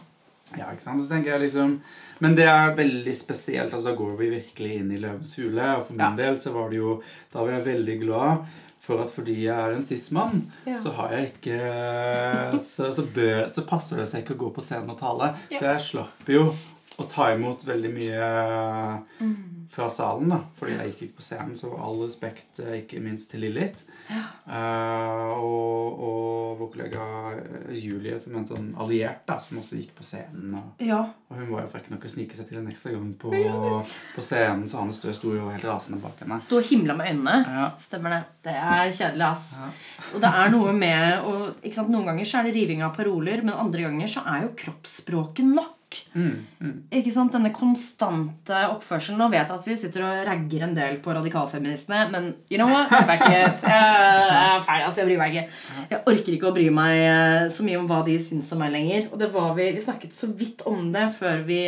[0.57, 1.01] Ja, ikke sant?
[1.01, 1.79] Så tenker jeg liksom
[2.21, 3.73] Men det er veldig spesielt.
[3.73, 5.77] altså Da går vi virkelig inn i løvens hule.
[5.77, 6.15] Og for min Ja.
[6.15, 7.01] del så var det jo
[7.33, 8.45] Da var jeg veldig glad
[8.83, 10.75] for at fordi jeg er en cis-mann, Ja.
[10.77, 11.57] så har jeg ikke
[12.59, 15.29] så, så, bør, så passer det seg ikke å gå på scenen og tale.
[15.49, 15.57] Ja.
[15.59, 16.53] Så jeg slapp jo
[16.99, 18.29] å ta imot veldig mye
[19.19, 19.67] Mm.
[19.73, 20.39] fra salen, da.
[20.59, 23.83] Fordi jeg gikk ikke på scenen, så all respekt, eh, ikke minst til Lilith.
[24.45, 27.05] Uh, og, og vår kollega
[27.39, 30.53] eh, Julie, som en sånn alliert, da, som også gikk på scenen.
[30.59, 30.99] Og, Ja.
[31.29, 33.31] og hun var jo frekk nok å snike seg til en ekstra gang på,
[34.15, 36.37] på scenen, så Stø sto jo helt rasende bak henne.
[36.43, 37.37] Sto og himla med øynene.
[37.47, 37.69] Ja.
[37.81, 38.21] Stemmer det.
[38.45, 39.47] Det er kjedelig, ass.
[39.57, 39.71] Ja.
[40.13, 41.61] Og det er noe med og,
[41.93, 45.45] Noen ganger så er det riving av paroler, men andre ganger så er jo kroppsspråket
[45.49, 45.72] nok.
[46.13, 46.75] Mm, mm.
[46.99, 49.19] Ikke sant, Denne konstante oppførselen.
[49.21, 52.69] Nå vet jeg at vi sitter og ragger en del på radikalfeministene, men you know
[52.71, 52.91] what?
[53.07, 53.65] Fuck it.
[53.65, 55.63] Jeg er ferdig, altså jeg bryr meg ikke.
[55.91, 58.73] Jeg orker ikke å bry meg eh, så mye om hva de syns om meg
[58.75, 59.09] lenger.
[59.11, 61.61] Og det var vi, vi snakket så vidt om det før vi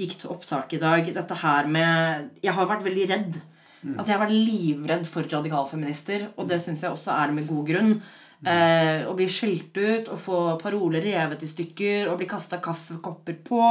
[0.00, 1.12] gikk til opptak i dag.
[1.14, 3.40] Dette her med Jeg har vært veldig redd.
[3.80, 7.68] Altså Jeg har vært livredd for radikalfeminister, og det syns jeg også er med god
[7.70, 7.94] grunn.
[8.40, 13.36] Eh, å bli skjelt ut og få paroler revet i stykker og bli kasta kaffekopper
[13.44, 13.64] på.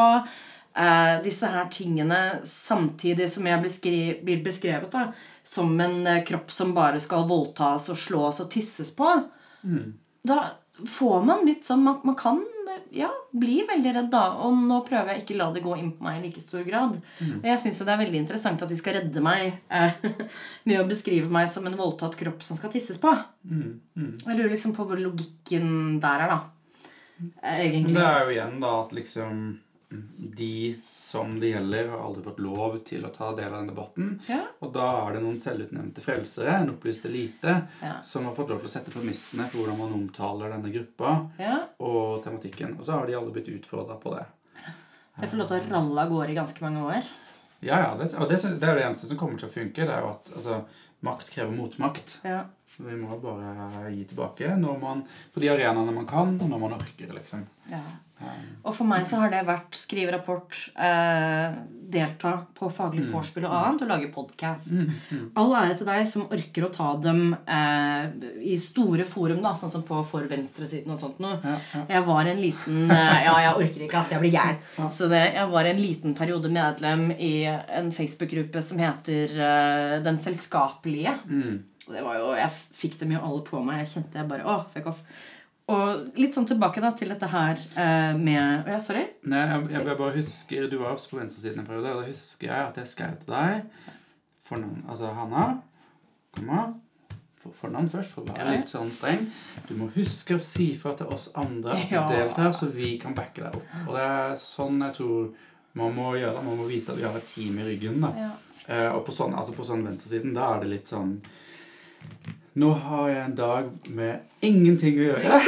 [0.78, 5.08] Eh, disse her tingene samtidig som jeg blir, blir beskrevet da,
[5.44, 9.10] som en eh, kropp som bare skal voldtas og slås og tisses på.
[10.30, 10.40] Da
[10.88, 12.40] får man litt sånn Man, man kan
[12.70, 14.24] eh, ja, bli veldig redd, da.
[14.46, 17.00] Og nå prøver jeg ikke la det gå inn på meg i like stor grad.
[17.20, 17.40] Mm.
[17.48, 19.98] jeg syns det er veldig interessant at de skal redde meg eh,
[20.70, 23.16] med å beskrive meg som en voldtatt kropp som skal tisses på.
[23.44, 24.14] Mm, mm.
[24.26, 26.40] Jeg lurer liksom på hvor logikken der er, da.
[27.20, 27.98] Eh, Men Egentlig.
[27.98, 29.42] det er jo igjen da at liksom
[29.90, 34.10] de som det gjelder, har aldri fått lov til å ta del av den debatten.
[34.30, 34.44] Ja.
[34.62, 37.96] Og da er det noen selvutnevnte frelsere, en opplyst elite, Ja.
[38.06, 41.56] som har fått lov til å sette premissene for hvordan man omtaler denne gruppa ja.
[41.80, 42.76] og tematikken.
[42.78, 44.28] Og så har de aldri blitt utfordra på det.
[45.16, 47.10] Så jeg får lov til å ralle av gårde i ganske mange år.
[47.60, 49.84] Ja, ja, det, og det, det er det eneste som kommer til å funke.
[49.84, 50.62] Det er jo at altså,
[51.04, 52.20] makt krever motmakt.
[52.24, 52.46] Ja.
[52.70, 55.02] Så vi må bare gi tilbake når man,
[55.34, 57.44] på de arenaene man kan, og når man orker, liksom.
[57.74, 57.82] Ja.
[58.68, 61.54] Og for meg så har det vært skrive rapport, eh,
[61.90, 64.74] delta på faglig vorspiel og annet, og lage podkast.
[65.40, 69.72] All ære til deg som orker å ta dem eh, i store forum, da, sånn
[69.72, 71.40] som på For venstresiden og sånt noe.
[71.44, 71.86] ja, ja.
[71.96, 74.18] Jeg var en liten eh, Ja, jeg orker ikke, altså.
[74.18, 74.92] Jeg blir gæren.
[74.92, 80.20] Så det, jeg var en liten periode medlem i en Facebook-gruppe som heter eh, Den
[80.22, 81.16] selskapelige.
[81.26, 81.60] Mm.
[81.90, 82.54] Og det var jo, Jeg
[82.84, 83.82] fikk dem jo alle på meg.
[83.84, 85.04] Jeg kjente jeg bare Å, fuck off.
[85.70, 89.04] Og litt sånn tilbake da til dette her eh, med oh, ja, sorry.
[89.30, 92.08] Nei, jeg, jeg, jeg bare husker Du var også på venstresiden en periode, og da
[92.10, 93.98] husker jeg at jeg skrev til deg
[94.50, 95.44] fornavn Altså Hanna,
[96.34, 96.64] komma
[97.40, 99.22] for, Fornavn først, for å være litt sånn streng.
[99.70, 102.02] Du må huske å si fra til oss andre at Ja.
[102.10, 103.70] du deltar, så vi kan backe deg opp.
[103.86, 105.30] Og det er sånn jeg tror
[105.80, 106.44] man må gjøre det.
[106.50, 108.02] Man må vite at vi har et team i ryggen.
[108.04, 108.10] da.
[108.18, 108.32] Ja.
[108.68, 111.14] Eh, og på sånn, altså på sånn venstresiden, da er det litt sånn
[112.60, 115.40] Nå har jeg en dag med ingenting å gjøre.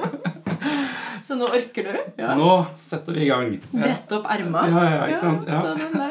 [1.26, 1.92] Så nå orker du?
[2.18, 2.34] Ja.
[2.36, 3.52] Nå setter vi i gang.
[3.54, 4.64] Ja, Brette opp erma?
[4.68, 5.46] ja, ja ikke sant?
[5.48, 6.10] Ja.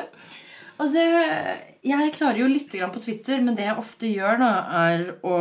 [0.79, 1.07] Og det
[1.83, 4.51] Jeg klarer jo litt på Twitter, men det jeg ofte gjør, da,
[4.87, 5.35] er å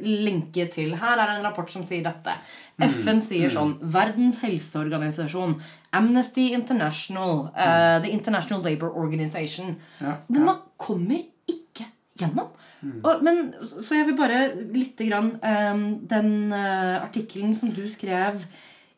[0.00, 2.36] lenke til Her er en rapport som sier dette.
[2.80, 5.56] FN sier sånn Verdens helseorganisasjon,
[5.94, 9.76] Amnesty International, Uh, The International Labour Organization.
[10.00, 12.52] Ja, Men man kommer ikke gjennom.
[13.04, 14.40] Og, men, så jeg vil bare
[14.74, 18.42] lite grann um, Den uh, artikkelen som du skrev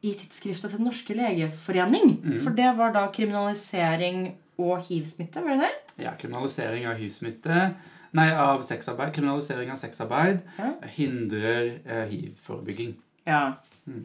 [0.02, 2.16] i tidsskriftet til Den norske legeforening.
[2.44, 6.04] For det var da kriminalisering og hiv-smitte, var det det?
[6.04, 7.74] Ja, kriminalisering av hiv-smitte
[8.16, 9.12] Nei, av sexarbeid.
[9.16, 10.70] Kriminalisering av sexarbeid Ja.
[10.96, 12.94] hindrer eh, hivforebygging.
[13.26, 13.40] Ja.
[13.86, 14.00] Ja.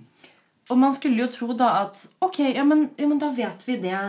[0.72, 3.78] Og man skulle jo tro da at Ok, ja men, ja, men da vet vi
[3.82, 4.02] det.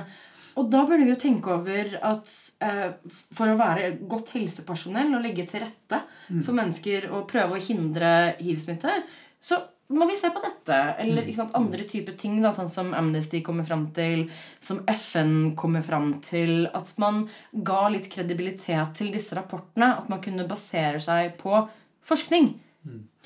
[0.61, 2.33] Og da burde vi jo tenke over at
[2.65, 2.89] eh,
[3.33, 6.03] for å være godt helsepersonell og legge til rette
[6.45, 8.11] for mennesker og prøve å hindre
[8.41, 8.99] hiv-smitte,
[9.43, 9.59] så
[9.93, 10.79] må vi se på dette.
[11.03, 14.27] Eller ikke sant, andre typer ting, da, sånn som Amnesty kommer fram til,
[14.65, 16.67] som FN kommer fram til.
[16.77, 19.93] At man ga litt kredibilitet til disse rapportene.
[20.01, 21.65] At man kunne basere seg på
[22.09, 22.55] forskning.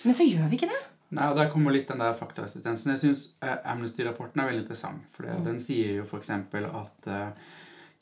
[0.02, 0.82] Men så gjør vi ikke det.
[1.14, 2.95] Nei, og Der kommer litt den der faktaresistensen.
[2.97, 5.07] Jeg syns eh, Amnesty-rapporten er veldig interessant.
[5.14, 5.45] For mm.
[5.47, 6.33] den sier jo f.eks.
[6.33, 7.53] at eh,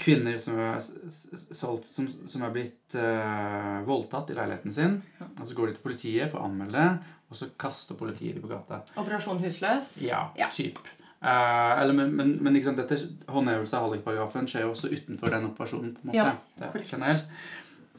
[0.01, 5.57] kvinner som er, solgt, som, som er blitt eh, voldtatt i leiligheten sin, og så
[5.57, 6.87] går de til politiet for å anmelde,
[7.29, 8.81] og så kaster politiet dem på gata.
[9.01, 9.97] Operasjon husløs.
[10.07, 10.49] Ja, Ja.
[10.53, 10.81] typ.
[11.25, 12.99] Eh, eller, men, men, men sant, dette
[13.33, 15.95] håndhevelse av hallikparagrafen skjer jo også utenfor den operasjonen.
[15.97, 16.27] på en måte.
[16.61, 16.91] Ja, korrekt.
[16.93, 17.39] generelt.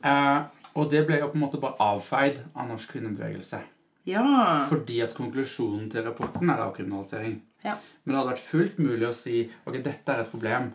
[0.06, 3.62] Eh, og det ble jo på en måte bare avfeid av norsk kvinnebevegelse.
[4.06, 4.24] Ja.
[4.70, 7.40] Fordi at konklusjonen til rapporten er avkriminalisering.
[7.66, 7.76] Ja.
[8.04, 10.68] Men det hadde vært fullt mulig å si ok, dette er et problem.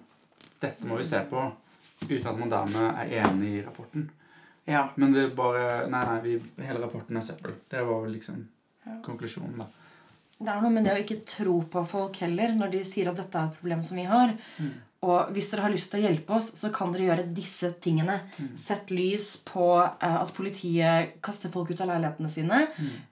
[0.60, 1.44] Dette må vi se på.
[2.00, 4.08] Uten at man dermed er enig i rapporten.
[4.66, 4.88] ja.
[4.96, 7.54] Men det bare Nei, nei, vi, hele rapporten er søppel.
[7.70, 8.40] Det var vel liksom
[9.04, 9.66] konklusjonen, da.
[10.40, 13.18] Det er noe med det å ikke tro på folk heller når de sier at
[13.20, 14.32] dette er et problem som vi har.
[15.00, 18.18] Og hvis dere har lyst til å hjelpe oss, så kan dere gjøre disse tingene.
[18.60, 22.58] Sett lys på eh, at politiet kaster folk ut av leilighetene sine.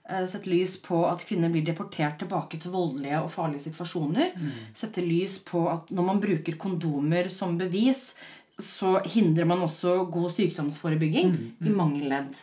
[0.05, 4.35] Eh, sett lys på at kvinner blir deportert tilbake til voldelige og farlige situasjoner.
[4.77, 8.11] Sette lys på at når man bruker kondomer som bevis,
[8.59, 12.37] så hindrer man også god sykdomsforebygging i mange ledd.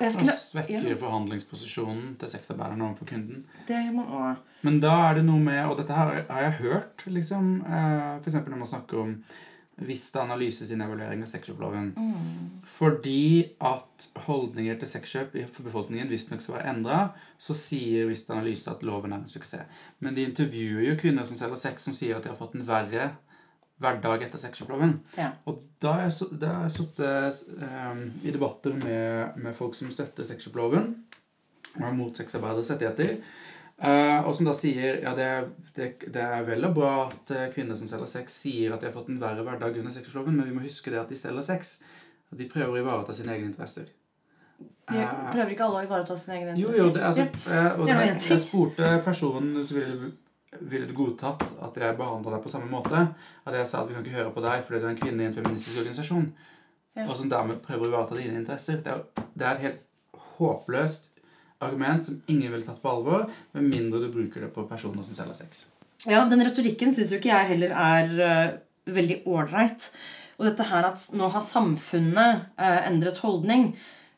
[0.00, 3.44] Og Og svekker ja, forhandlingsposisjonen til sexarbeideren overfor kunden.
[3.68, 4.42] det gjør man også.
[4.62, 7.62] Men da er det noe med Og dette her har jeg hørt, liksom.
[7.66, 9.14] Eh, eksempel når man snakker om
[9.80, 11.94] Vista Analyse sin evaluering av sexkjøploven.
[12.68, 16.98] Fordi at holdninger til sexkjøp for befolkningen visstnok skal være endra,
[17.38, 19.64] så sier Vista Analyse at loven er en suksess.
[20.00, 22.66] Men de intervjuer jo kvinner som selger sex, som sier at de har fått en
[22.68, 23.12] verre
[23.80, 24.96] hverdag etter sexkjøploven.
[25.16, 25.30] Ja.
[25.48, 30.90] Og da har jeg, jeg sittet eh, i debatter med, med folk som støtter sexkjøploven,
[31.78, 33.22] og er mot sexarbeideres rettigheter.
[33.80, 35.28] Uh, og som da sier ja, det,
[35.72, 38.90] det, det er vel og bra at eh, kvinner som selger sex, sier at de
[38.90, 41.46] har fått en verre hverdag under sexkjøploven, men vi må huske det at de selger
[41.46, 41.78] sex.
[42.28, 43.88] At de prøver å ivareta sine egne interesser.
[43.88, 47.88] Ja, Eh, prøver ikke alle å ivareta sine egne jo, jo, det, altså, eh, og
[47.88, 50.10] jeg, jeg spurte personen som ville,
[50.58, 53.04] ville du godtatt at jeg behandla deg på samme måte.
[53.46, 55.24] At jeg sa at vi kan ikke høre på deg fordi du er en kvinne
[55.24, 56.26] i en feministisk organisasjon.
[56.98, 57.06] Ja.
[57.06, 58.80] Og som dermed prøver å ivareta dine interesser.
[58.82, 61.06] Det er, det er et helt håpløst
[61.60, 65.16] argument som ingen ville tatt på alvor, med mindre du bruker det på personer som
[65.16, 65.66] selger sex.
[66.08, 68.58] Ja, den retorikken syns jo ikke jeg heller er uh,
[68.90, 69.90] veldig ålreit.
[70.40, 73.74] Og dette her at nå har samfunnet uh, endret holdning,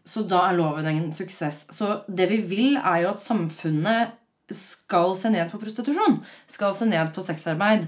[0.07, 1.67] så da er loven en suksess.
[1.75, 4.15] Så det vi vil, er jo at samfunnet
[4.51, 6.19] skal se ned på prostitusjon.
[6.51, 7.87] Skal se ned på sexarbeid.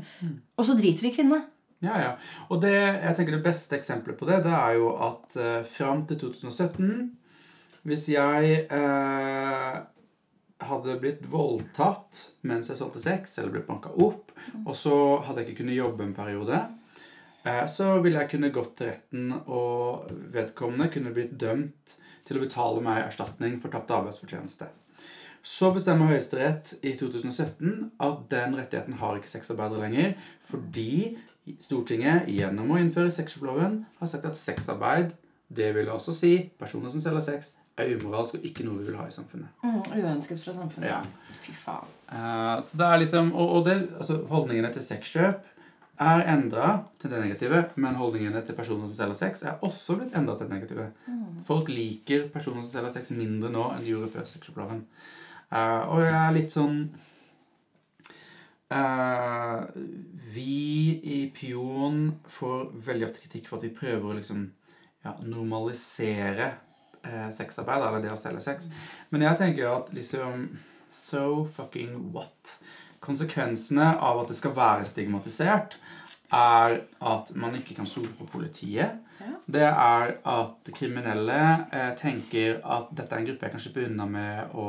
[0.56, 1.42] Og så driter vi i kvinnene.
[1.84, 2.12] Ja, ja.
[2.48, 6.04] Og det, jeg tenker det beste eksempelet på det, det er jo at eh, fram
[6.08, 6.86] til 2017
[7.84, 9.74] Hvis jeg eh,
[10.64, 14.32] hadde blitt voldtatt mens jeg solgte sex, eller blitt banka opp,
[14.64, 14.94] og så
[15.26, 16.62] hadde jeg ikke kunnet jobbe en periode,
[17.44, 22.46] eh, så ville jeg kunne gått til retten, og vedkommende kunne blitt dømt til å
[22.46, 24.70] betale meg erstatning for tapt arbeidsfortjeneste.
[25.44, 31.16] Så bestemmer Høyesterett i 2017 at den rettigheten har ikke sexarbeidere lenger, fordi
[31.60, 35.10] Stortinget gjennom å innføre sexkjøploven har sagt at sexarbeid,
[35.52, 38.96] det vil også si personer som selger sex, er umoralsk og ikke noe vi vil
[38.96, 39.50] ha i samfunnet.
[39.60, 40.88] Mm, uønsket fra samfunnet.
[40.88, 41.02] Ja.
[41.44, 41.90] Fy faen.
[42.08, 45.50] Uh, så det er liksom, Og, og det, altså, holdningene til sexkjøp
[46.04, 50.16] er endra til det negative, men holdningene til personer som selger sex, er også blitt
[50.16, 50.88] endra til det negative.
[51.46, 54.80] Folk liker personer som selger sex mindre nå enn de gjorde før sexkjøploven.
[55.54, 56.78] Eh, og jeg er litt sånn
[58.74, 59.60] uh,
[60.34, 60.56] Vi
[61.14, 64.48] i Pion får veldig ofte kritikk for at vi prøver å liksom
[65.04, 66.50] ja, normalisere
[67.04, 68.70] uh, sexarbeid, eller det å selge sex.
[69.14, 70.48] Men jeg tenker jo at liksom
[70.94, 72.58] So fucking what?
[73.02, 75.74] Konsekvensene av at det skal være stigmatisert,
[76.34, 79.00] er at man ikke kan stole på politiet.
[79.46, 81.38] Det er at kriminelle
[81.72, 84.68] eh, tenker at dette er en gruppe jeg kan slippe unna med å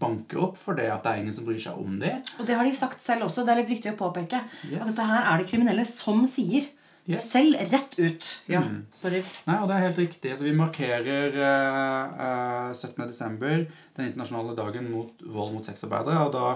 [0.00, 2.22] banke opp, for det at det er ingen som bryr seg om dem.
[2.38, 3.44] Og det har de sagt selv også.
[3.44, 4.40] Det er litt viktig å påpeke.
[4.70, 4.80] Yes.
[4.80, 6.70] At dette her er det kriminelle som sier.
[7.04, 7.26] Yes.
[7.28, 8.28] Selv rett ut.
[8.48, 8.86] Ja, Mm.
[8.96, 9.18] sorry.
[9.46, 10.30] Nei, og det er helt riktig.
[10.38, 13.06] Så vi markerer eh, eh, 17.
[13.06, 16.24] desember, den internasjonale dagen mot vold mot sexarbeidere.
[16.24, 16.46] Og da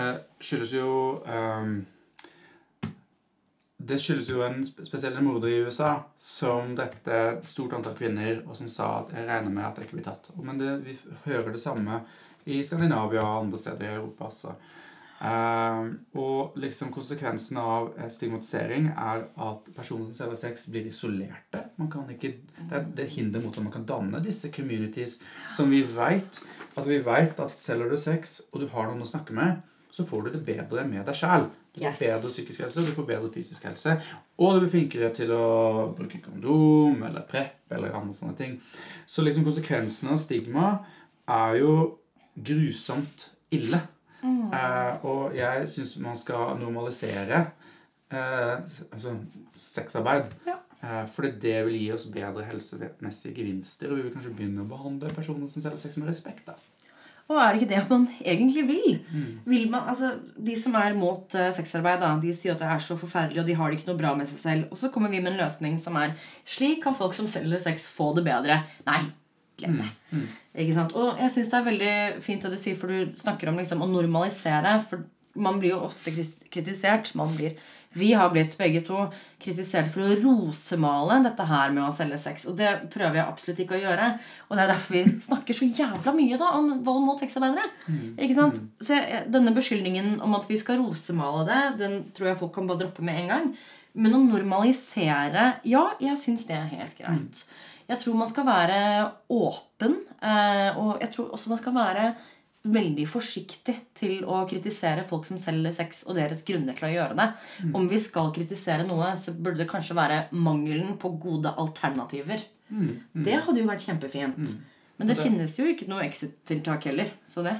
[0.00, 1.84] eh, skyldes jo eh,
[3.90, 8.56] Det skyldes jo en spesiell morder i USA som drepte et stort antall kvinner, og
[8.56, 10.30] som sa at 'jeg regner med at jeg ikke blir tatt'.
[10.44, 12.02] Men det, vi hører det samme
[12.46, 14.24] i Skandinavia og andre steder i Europa.
[14.24, 14.54] Altså.
[15.20, 21.64] Eh, og liksom konsekvensen av stigmatisering er at personer som selger sex, blir isolerte.
[22.10, 22.34] Ikke,
[22.70, 25.20] det er er hinder mot at man kan danne disse communities
[25.50, 26.40] som vi vet
[26.76, 29.58] Altså vi vet at selger du sex, og du har noen å snakke med,
[29.90, 31.48] så får du det bedre med deg sjæl.
[31.74, 31.98] Du får Yes.
[31.98, 33.92] bedre psykisk helse, du får bedre fysisk helse,
[34.38, 38.56] og du blir flinkere til å bruke kondom eller prepp eller andre sånne ting.
[39.06, 40.84] Så liksom konsekvensene av stigma
[41.28, 41.98] er jo
[42.36, 43.80] grusomt ille.
[44.22, 47.52] Eh, og jeg syns man skal normalisere
[48.10, 48.56] eh,
[48.92, 49.14] altså
[49.56, 50.34] sexarbeid.
[50.46, 50.58] Ja.
[50.82, 54.68] Eh, fordi det vil gi oss bedre helsemessige gevinster, og vi vil kanskje begynne å
[54.68, 56.46] behandle personer som selger sex med respekt.
[56.46, 56.54] da.
[57.30, 58.96] Og er det ikke det man egentlig vil?
[59.14, 59.26] Mm.
[59.52, 62.82] vil man, altså, de som er mot uh, sexarbeid, da, de sier at det er
[62.82, 64.66] så forferdelig, og de har det ikke noe bra med seg selv.
[64.74, 66.16] Og så kommer vi med en løsning som er
[66.48, 68.64] slik kan folk som selger sex, få det bedre.
[68.88, 69.04] Nei,
[69.60, 69.88] glem det.
[70.10, 70.26] Mm.
[70.64, 70.96] Ikke sant?
[70.98, 71.94] Og jeg syns det er veldig
[72.26, 74.74] fint det du sier, for du snakker om liksom, å normalisere.
[74.90, 75.06] For
[75.38, 76.14] man blir jo ofte
[76.50, 77.12] kritisert.
[77.18, 77.54] Man blir,
[77.98, 79.08] vi har blitt begge to
[79.42, 82.44] kritisert for å rosemale dette her med å selge sex.
[82.46, 84.06] Og det prøver jeg absolutt ikke å gjøre.
[84.46, 87.66] Og det er derfor vi snakker så jævla mye da om vold mot sexarbeidere.
[88.14, 88.62] Ikke sant?
[88.78, 92.70] Så jeg, denne beskyldningen om at vi skal rosemale det, den tror jeg folk kan
[92.70, 93.50] bare droppe med en gang.
[93.98, 97.44] Men å normalisere Ja, jeg syns det er helt greit.
[97.90, 98.82] Jeg tror man skal være
[99.34, 102.04] åpen, eh, og jeg tror også man skal være
[102.62, 107.16] veldig forsiktig til å kritisere folk som selger sex, og deres grunner til å gjøre
[107.16, 107.28] det.
[107.72, 112.42] Om vi skal kritisere noe, så burde det kanskje være mangelen på gode alternativer.
[112.68, 112.82] Mm.
[113.14, 113.24] Mm.
[113.24, 114.52] Det hadde jo vært kjempefint.
[114.98, 117.08] Men det, det- finnes jo ikke noe exit-tiltak heller.
[117.26, 117.56] Så det.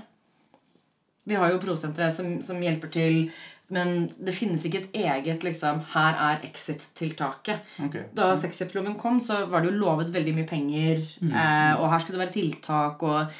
[1.24, 3.30] Vi har jo prosentere som, som hjelper til,
[3.70, 7.60] men det finnes ikke et eget liksom, Her er exit-tiltaket.
[7.86, 8.04] Okay.
[8.16, 11.00] Da sexkjøploven kom, så var det jo lovet veldig mye penger.
[11.22, 13.04] Eh, og her skulle det være tiltak.
[13.06, 13.30] Og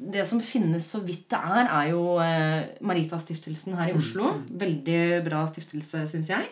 [0.00, 4.32] det som finnes så vidt det er, er jo eh, Marita-stiftelsen her i Oslo.
[4.48, 6.48] Veldig bra stiftelse, syns jeg.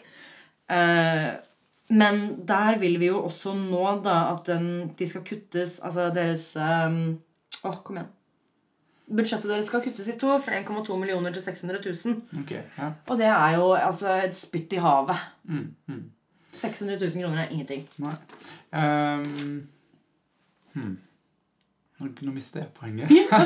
[0.68, 1.30] Eh,
[1.88, 6.51] men der vil vi jo også nå da at den, de skal kuttes Altså deres
[6.61, 6.99] eh,
[7.64, 8.11] Å, kom igjen.
[9.09, 12.18] Budsjettet deres skal kuttes i to, fra 1,2 millioner til 600 000.
[12.42, 12.90] Ok, ja.
[13.09, 15.22] Og det er jo altså et spytt i havet.
[15.49, 15.64] Mm.
[15.88, 16.03] Mm.
[16.53, 17.86] 600 000 kroner er ingenting.
[18.05, 18.12] Nei.
[18.76, 19.68] Um,
[20.74, 20.96] hmm.
[21.99, 23.11] Nå, nå mister jeg poenget.
[23.11, 23.40] ja.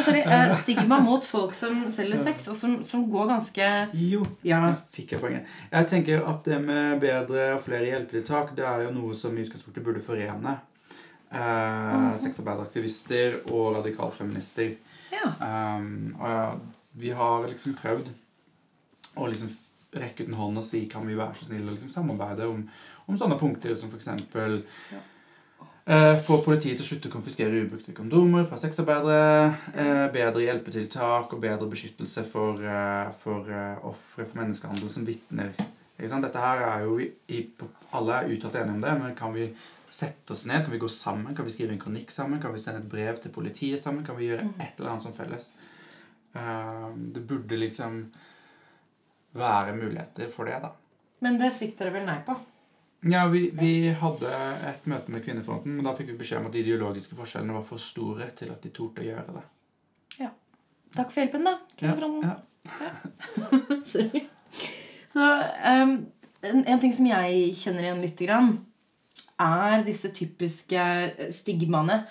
[0.00, 4.62] sorry, eh, Stigma mot folk som selger sex, og som, som går ganske Jo, Ja.
[4.70, 5.50] der fikk jeg poenget.
[5.72, 9.44] Jeg tenker at det med bedre og flere hjelpetiltak, det er jo noe som i
[9.44, 10.56] utgangspunktet burde forene
[11.32, 14.72] eh, sexarbeideraktivister og radikalfeminister.
[15.12, 15.30] Ja.
[15.76, 16.44] Um, og ja,
[17.02, 18.10] vi har liksom prøvd
[19.18, 19.52] å liksom
[20.00, 22.62] rekke ut en hånd og si kan vi være så snille og liksom samarbeide om,
[23.10, 24.06] om sånne punkter som f.eks.
[24.94, 25.00] Ja.
[25.88, 29.54] Uh, få politiet til å slutte å konfiskere ubrukte kondomer fra sexarbeidere.
[29.74, 35.52] eh, bedre hjelpetiltak og bedre beskyttelse for, eh, for eh, ofre for menneskehandel som vitner.
[35.98, 37.46] Dette her er jo vi, i,
[37.92, 39.50] Alle er uttalt enige om det, men kan vi
[39.90, 40.64] sette oss ned?
[40.64, 41.34] Kan vi gå sammen?
[41.36, 42.40] Kan vi skrive en kronikk sammen?
[42.40, 44.04] Kan vi sende et brev til politiet sammen?
[44.06, 45.50] Kan vi gjøre et eller annet som felles?
[46.34, 48.04] Eh, det burde liksom
[49.32, 50.72] være muligheter for det, da.
[51.20, 52.36] Men det fikk dere vel nei på?
[53.08, 54.30] Ja, vi, vi hadde
[54.68, 57.64] et møte med Kvinnefronten, men da fikk vi beskjed om at de ideologiske forskjellene var
[57.64, 59.44] for store til at de torde å gjøre det.
[60.20, 60.28] Ja.
[60.96, 61.54] Takk for hjelpen, da.
[61.80, 62.28] Ja, Kvinnefronten.
[62.28, 62.36] ja.
[63.92, 64.26] Sorry.
[65.14, 65.28] Så
[65.64, 65.94] um,
[66.44, 68.52] en, en ting som jeg kjenner igjen lite grann,
[69.40, 70.84] er disse typiske
[71.32, 72.02] stigmaene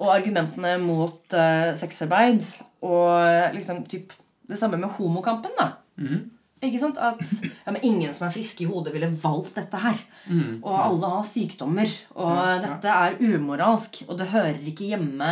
[0.00, 2.46] og argumentene mot uh, sexarbeid.
[2.80, 4.14] Og liksom typ
[4.48, 5.74] det samme med homokampen, da.
[6.00, 6.28] Mhm.
[6.62, 6.98] Ikke sant?
[7.00, 7.20] At
[7.64, 9.96] ja, men ingen som er friske i hodet, ville valgt dette her.
[10.26, 10.58] Mm.
[10.60, 11.88] Og alle har sykdommer.
[12.16, 12.60] Og Ja, ja.
[12.66, 14.02] dette er umoralsk.
[14.08, 15.30] Og det hører ikke hjemme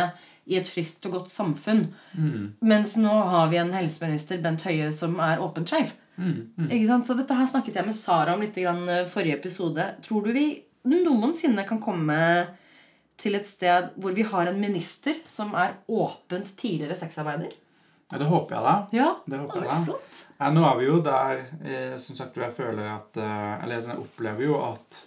[0.49, 1.83] i et friskt og godt samfunn.
[2.17, 2.53] Mm.
[2.65, 5.91] Mens nå har vi en helseminister, Bent Høie, som er åpent skeiv.
[6.17, 6.49] Mm.
[6.57, 6.71] Mhm.
[6.71, 7.05] Ikke sant?
[7.07, 9.85] Så dette her snakket jeg med Sara om litt i grann, eh, forrige episode.
[10.01, 12.47] Tror du vi noensinne kan komme
[13.19, 17.53] til et sted hvor vi har en minister som er åpent tidligere sexarbeider?
[18.11, 18.75] Ja, det håper jeg, da.
[18.95, 19.97] Ja, Det det håper jeg var da.
[20.39, 23.99] Ja, nå er vi jo der eh, Som sagt, jeg føler at eh, Eller jeg
[24.01, 24.99] opplever jo at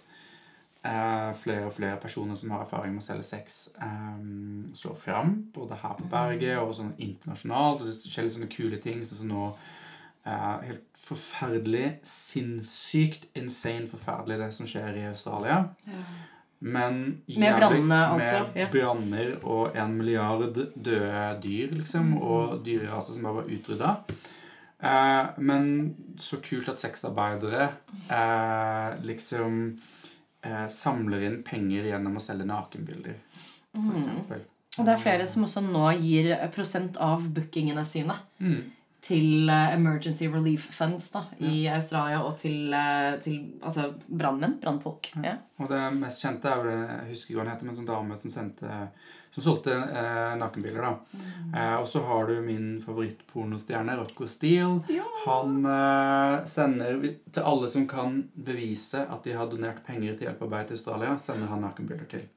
[0.86, 4.22] eh, flere og flere personer som har erfaring med å selge sex, eh,
[4.78, 5.34] slår fram.
[5.55, 7.82] Både her på berget og sånn internasjonalt.
[7.82, 9.03] Og det skjer litt sånne kule ting.
[9.07, 9.53] Sånn som nå
[10.22, 15.57] Helt forferdelig, sinnssykt, insane forferdelig det som skjer i Australia.
[16.64, 18.68] Men Med brannene, altså, Med ja.
[18.70, 22.12] branner og en milliard døde dyr, liksom.
[22.12, 22.20] Mm.
[22.22, 23.96] Og dyreraser som bare var utrydda.
[24.82, 25.66] Eh, men
[26.18, 27.68] så kult at sexarbeidere
[28.10, 29.58] eh, liksom
[30.44, 33.18] eh, samler inn penger gjennom å selge nakenbilder,
[33.72, 33.86] Mm.
[33.88, 34.40] for eksempel.
[34.78, 38.62] Og det er flere som også nå gir prosent av bookingene sine Mm.
[39.03, 44.61] Til eh, Emergency Relief Funds da, i Australia og til, eh, til altså, brannmenn.
[44.62, 45.11] Brannfolk.
[45.24, 45.38] Ja.
[45.59, 48.20] Og det mest kjente er vel Jeg husker hva hun heter, men en sånn dame
[48.20, 48.84] som sendte
[49.32, 50.82] som solgte eh, nakenbilder.
[50.82, 50.98] da.
[51.12, 51.55] Mm.
[51.55, 54.82] Eh, og så har du min favorittpornostjerne, Rocco Steele.
[54.92, 55.07] Ja.
[55.24, 57.00] Han eh, sender
[57.32, 61.48] til alle som kan bevise at de har donert penger til hjelpearbeid til Australia, sender
[61.48, 62.28] han nakenbilder til.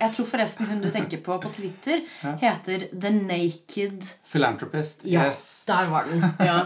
[0.00, 2.00] Jeg tror forresten hun du tenker på på Twitter,
[2.42, 5.00] heter The Naked Philanthropist.
[5.04, 5.64] Ja, Yes.
[5.66, 6.24] der var den.
[6.46, 6.58] Ja.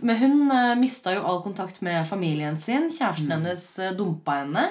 [0.00, 2.90] Men hun uh, mista jo all kontakt med familien sin.
[2.94, 3.32] Kjæresten Mm.
[3.32, 4.68] hennes uh, dumpa henne.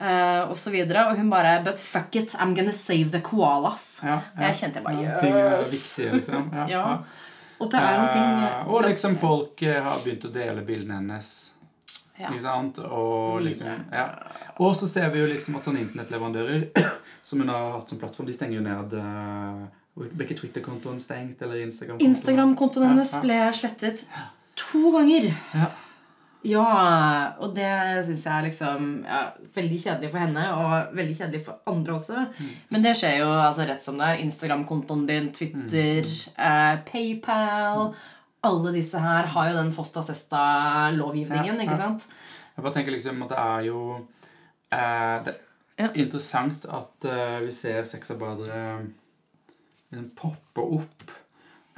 [0.00, 1.06] Uh, og så videre.
[1.08, 4.00] Og hun bare But fuck it, I'm gonna save the koalas.
[4.04, 5.20] Ja, Jeg kjente jeg bare, yes.
[5.20, 6.50] Ting er viktige, liksom.
[6.54, 6.88] Ja, Ja.
[6.90, 6.96] ja.
[7.60, 10.94] Og det er en ting uh, og liksom folk eh, har begynt å dele bildene
[11.00, 11.30] hennes.
[12.18, 12.28] Ja.
[12.32, 12.78] Ikke sant?
[12.82, 14.06] Og, liksom, ja.
[14.58, 16.68] og så ser vi jo liksom at sånne internettleverandører
[17.28, 19.66] som hun har hatt som plattform, de stenger jo ned uh,
[19.98, 21.40] Ble ikke Twitter-kontoen stengt?
[21.42, 22.10] Eller Instagram-kontoen?
[22.12, 24.04] Instagram-kontoen hennes Ja, ble slettet
[24.58, 25.30] to ganger.
[25.54, 25.70] Ja.
[26.46, 26.66] Ja,
[27.42, 27.66] og det
[28.06, 29.22] syns jeg er liksom ja,
[29.56, 32.20] veldig kjedelig for henne, og veldig kjedelig for andre også.
[32.38, 32.52] Mm.
[32.70, 34.22] Men det skjer jo altså rett som det er.
[34.22, 36.38] Instagram-kontoen din, Twitter, Mm.
[36.46, 37.88] eh, PayPal
[38.46, 42.06] Alle disse her har jo den Fosta Sesta-lovgivningen, Ja, ikke sant?
[42.54, 43.80] Jeg bare tenker liksom at det er jo
[44.74, 45.34] eh, Det
[45.78, 48.62] er interessant at eh, vi ser sexarbeidere
[49.90, 51.10] liksom poppe opp.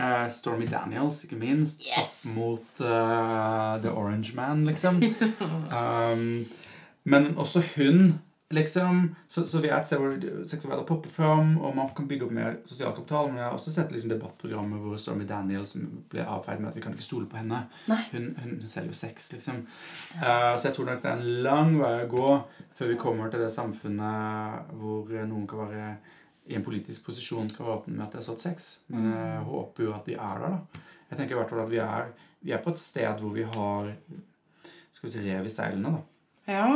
[0.00, 1.84] Eh, Stormy Daniels, ikke minst.
[1.84, 2.22] Yes.
[2.24, 5.02] Opp mot eh, The Orange Man, liksom.
[5.78, 6.46] um,
[7.04, 8.20] men også hun,
[8.50, 10.14] liksom Så, så vi er et sted hvor
[10.48, 13.28] sexarbeidere popper fram, og man kan bygge opp mer sosial kapital.
[13.30, 15.76] Men jeg har også sett liksom debattprogrammer hvor Stormy Daniels
[16.10, 17.62] ble avfeid med at vi kan ikke stole på henne.
[17.86, 19.62] Hun, Hun, hun selger jo sex, liksom.
[20.16, 22.30] Uh, så jeg tror nok det er en lang vei å gå
[22.78, 25.90] før vi kommer til det samfunnet hvor eh, noen kan være
[26.50, 28.70] i en politisk posisjon kan være med at de har solgt sex.
[28.90, 30.86] Men jeg håper jo at vi er der, da.
[31.10, 33.44] Jeg tenker i hvert fall at vi er, vi er på et sted hvor vi
[33.46, 33.92] har
[34.90, 36.02] skal vi si, rev i seilene, da.
[36.50, 36.66] Ja.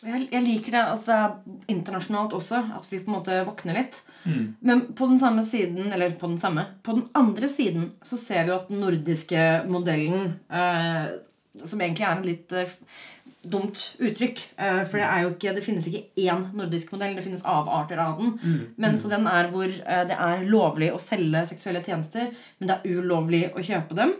[0.00, 0.82] Jeg, jeg liker det.
[0.94, 3.98] altså er internasjonalt også, at vi på en måte våkner litt.
[4.60, 8.44] Men på den samme siden, eller på den samme, på den andre siden så ser
[8.44, 11.12] vi jo at den nordiske modellen, eh,
[11.64, 12.74] som egentlig er en litt eh,
[13.42, 17.24] dumt uttrykk, eh, for det er jo ikke, det finnes ikke én nordisk modell, det
[17.24, 18.34] finnes avarter av den.
[18.76, 22.28] Men så den er hvor eh, det er lovlig å selge seksuelle tjenester,
[22.58, 24.12] men det er ulovlig å kjøpe dem.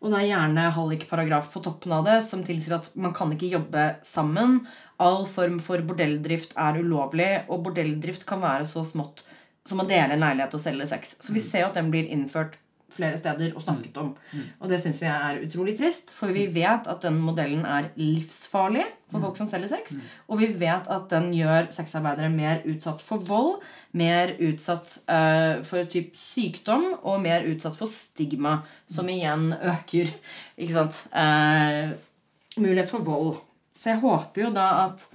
[0.00, 3.54] Og det er gjerne hallikparagraf på toppen av det som tilsier at man kan ikke
[3.54, 4.60] jobbe sammen.
[4.98, 9.22] All form for bordelldrift er ulovlig, og bordelldrift kan være så smått
[9.66, 11.16] som å dele en leilighet og selge sex.
[11.20, 12.58] Så vi ser jo at den blir innført
[12.96, 14.14] flere steder og snakket om.
[14.60, 18.84] Og det syns vi er utrolig trist, for vi vet at den modellen er livsfarlig
[19.12, 19.96] for folk som selger sex.
[20.26, 23.60] Og vi vet at den gjør sexarbeidere mer utsatt for vold,
[23.96, 28.58] mer utsatt uh, for typ sykdom og mer utsatt for stigma,
[28.90, 30.10] som igjen øker
[30.56, 31.94] ikke sant, uh,
[32.56, 33.36] mulighet for vold.
[33.76, 35.06] Så jeg håper jo da at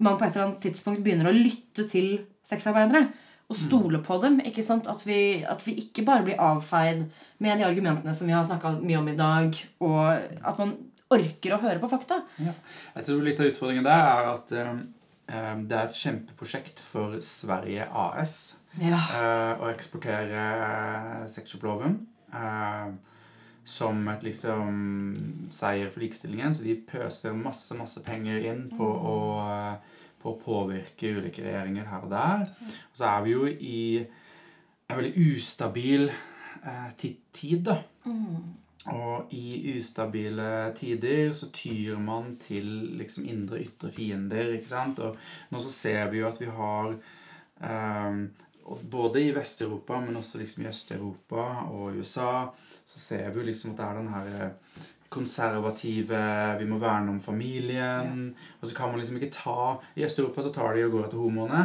[0.00, 2.14] man på et eller annet tidspunkt begynner å lytte til
[2.46, 3.08] sexarbeidere.
[3.50, 4.38] Og stole på dem.
[4.46, 4.86] ikke sant?
[4.90, 7.02] At vi, at vi ikke bare blir avfeid
[7.42, 9.58] med de argumentene som vi har snakka mye om i dag.
[9.82, 10.76] Og at man
[11.10, 12.20] orker å høre på fakta.
[12.38, 12.54] Ja.
[12.94, 14.72] Jeg tror litt av utfordringen der er at eh,
[15.34, 18.36] eh, det er et kjempeprosjekt for Sverige AS
[18.78, 19.00] Ja.
[19.10, 22.92] uh, å eksportere eh, sexshoploven Uh,
[23.66, 24.68] som et liksom
[25.52, 26.54] seier for likestillingen.
[26.54, 31.88] Så de pøser masse, masse penger inn på å eh, på å påvirke ulike regjeringer
[31.90, 32.48] her og der.
[32.90, 33.82] Og så er vi jo i
[34.90, 37.78] en veldig ustabil eh, tid, da.
[38.90, 42.68] Og i ustabile tider så tyr man til
[43.00, 44.54] liksom indre ytre fiender.
[44.56, 45.02] ikke sant?
[45.04, 45.18] Og
[45.52, 46.94] nå så ser vi jo at vi har
[47.60, 48.22] eh,
[48.70, 51.44] Både i Vest-Europa, men også liksom i Øst-Europa
[51.74, 52.52] og USA,
[52.86, 54.52] så ser vi jo liksom at det er den her
[55.10, 56.20] konservative,
[56.60, 58.30] vi må verne om familien.
[58.60, 61.18] Og så kan man liksom ikke ta I Øst-Europa så tar de og går etter
[61.18, 61.62] homoene.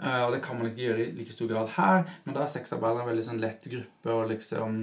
[0.00, 2.04] eh, og det kan man ikke gjøre i like stor grad her.
[2.24, 4.82] Men da er sexarbeidere en veldig sånn lett gruppe å liksom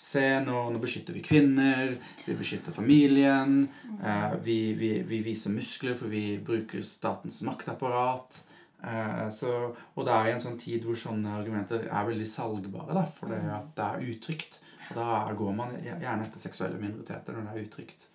[0.00, 1.92] Se, nå, nå beskytter vi kvinner.
[2.24, 3.66] Vi beskytter familien.
[4.00, 8.40] Uh, vi, vi, vi viser muskler, for vi bruker statens maktapparat.
[8.80, 9.52] Eh, så,
[9.94, 13.32] og det er i en sånn tid hvor sånne argumenter er veldig salgbare, da, for
[13.32, 14.60] det, at det er utrygt.
[14.94, 18.06] Da går man gjerne etter seksuelle minoriteter når det er uttrykt.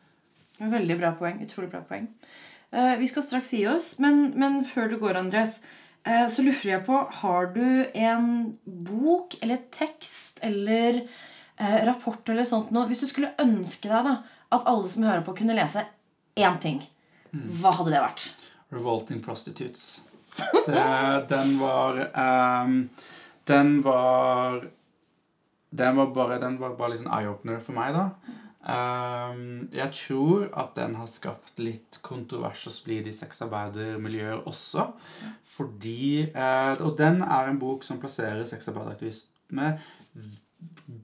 [0.59, 1.41] Veldig bra poeng.
[1.43, 2.07] Utrolig bra poeng.
[2.71, 5.59] Eh, vi skal straks gi oss, men, men før du går, Andres,
[6.03, 8.27] eh, så lurer jeg på Har du en
[8.65, 14.17] bok eller tekst eller eh, rapport eller sånt noe Hvis du skulle ønske deg da
[14.55, 15.83] at alle som hører på, kunne lese
[16.35, 16.83] én ting,
[17.31, 18.25] hva hadde det vært?
[18.75, 20.05] Revolting Prostitutes.
[20.67, 20.83] Det,
[21.31, 21.99] den var
[22.65, 22.89] um,
[23.47, 24.67] Den var
[25.75, 28.41] Den var bare, den var bare sånn eye-opener for meg, da.
[28.65, 34.87] Um, jeg tror at den har skapt litt kontrovers og splid i sexarbeidermiljøer også.
[35.55, 39.75] Fordi uh, Og den er en bok som plasserer sexarbeideraktivisme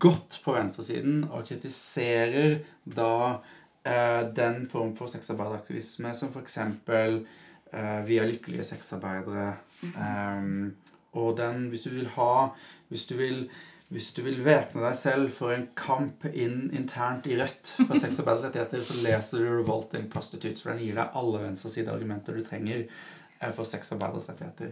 [0.01, 6.57] godt på venstresiden og kritiserer da uh, den form for sexarbeideraktivisme som f.eks.
[6.89, 9.53] Uh, Vi er lykkelige sexarbeidere.
[9.93, 10.73] Um,
[11.13, 12.49] og den, hvis du vil ha
[12.89, 13.49] Hvis du vil
[13.91, 18.45] hvis du vil væpne deg selv for en kamp inn internt i Rødt for sexarbeideres
[18.47, 23.51] rettigheter, så leser du 'Revolting Prostitutes', for den gir deg alle venstresideargumenter du trenger eh,
[23.51, 24.71] for sexarbeideres rettigheter.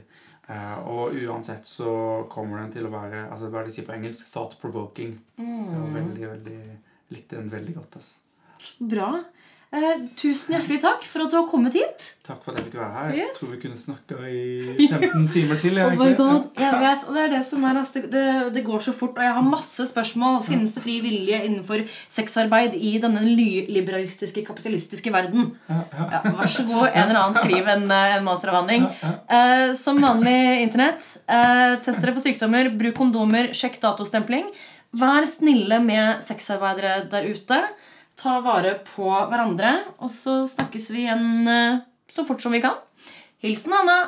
[0.49, 1.91] Eh, og uansett så
[2.31, 4.31] kommer den til å være altså hva er det de sier på engelsk?
[4.31, 5.19] Thought provoking.
[5.35, 6.61] Det var veldig, veldig,
[7.13, 7.99] likte den veldig godt.
[7.99, 8.15] Altså.
[8.95, 9.11] Bra.
[9.69, 12.05] Eh, tusen hjertelig takk for at du har kommet hit.
[12.25, 13.09] Takk for at jeg fikk være her.
[13.19, 15.77] Jeg tror vi kunne snakka i 15 timer til.
[15.77, 18.23] jeg, Oh my god, jeg vet, og Det er det som er altså, det,
[18.55, 20.39] det går så fort, og jeg har masse spørsmål.
[20.47, 23.21] Finnes det fri vilje innenfor sexarbeid i denne
[23.69, 25.51] liberalistiske, kapitalistiske verden?
[25.69, 26.07] Ja, ja.
[26.15, 28.87] Ja, vær så god, en eller annen skriv en, eh, en masteravhandling.
[29.05, 31.05] Eh, som vanlig Internett.
[31.29, 34.49] Eh, test dere for sykdommer, bruk kondomer, sjekk datostempling.
[34.97, 37.61] Vær snille med sexarbeidere der ute.
[38.19, 39.73] Ta vare på hverandre.
[40.03, 42.75] Og så snakkes vi igjen eh, så fort som vi kan.
[43.39, 43.99] Hilsen Anna.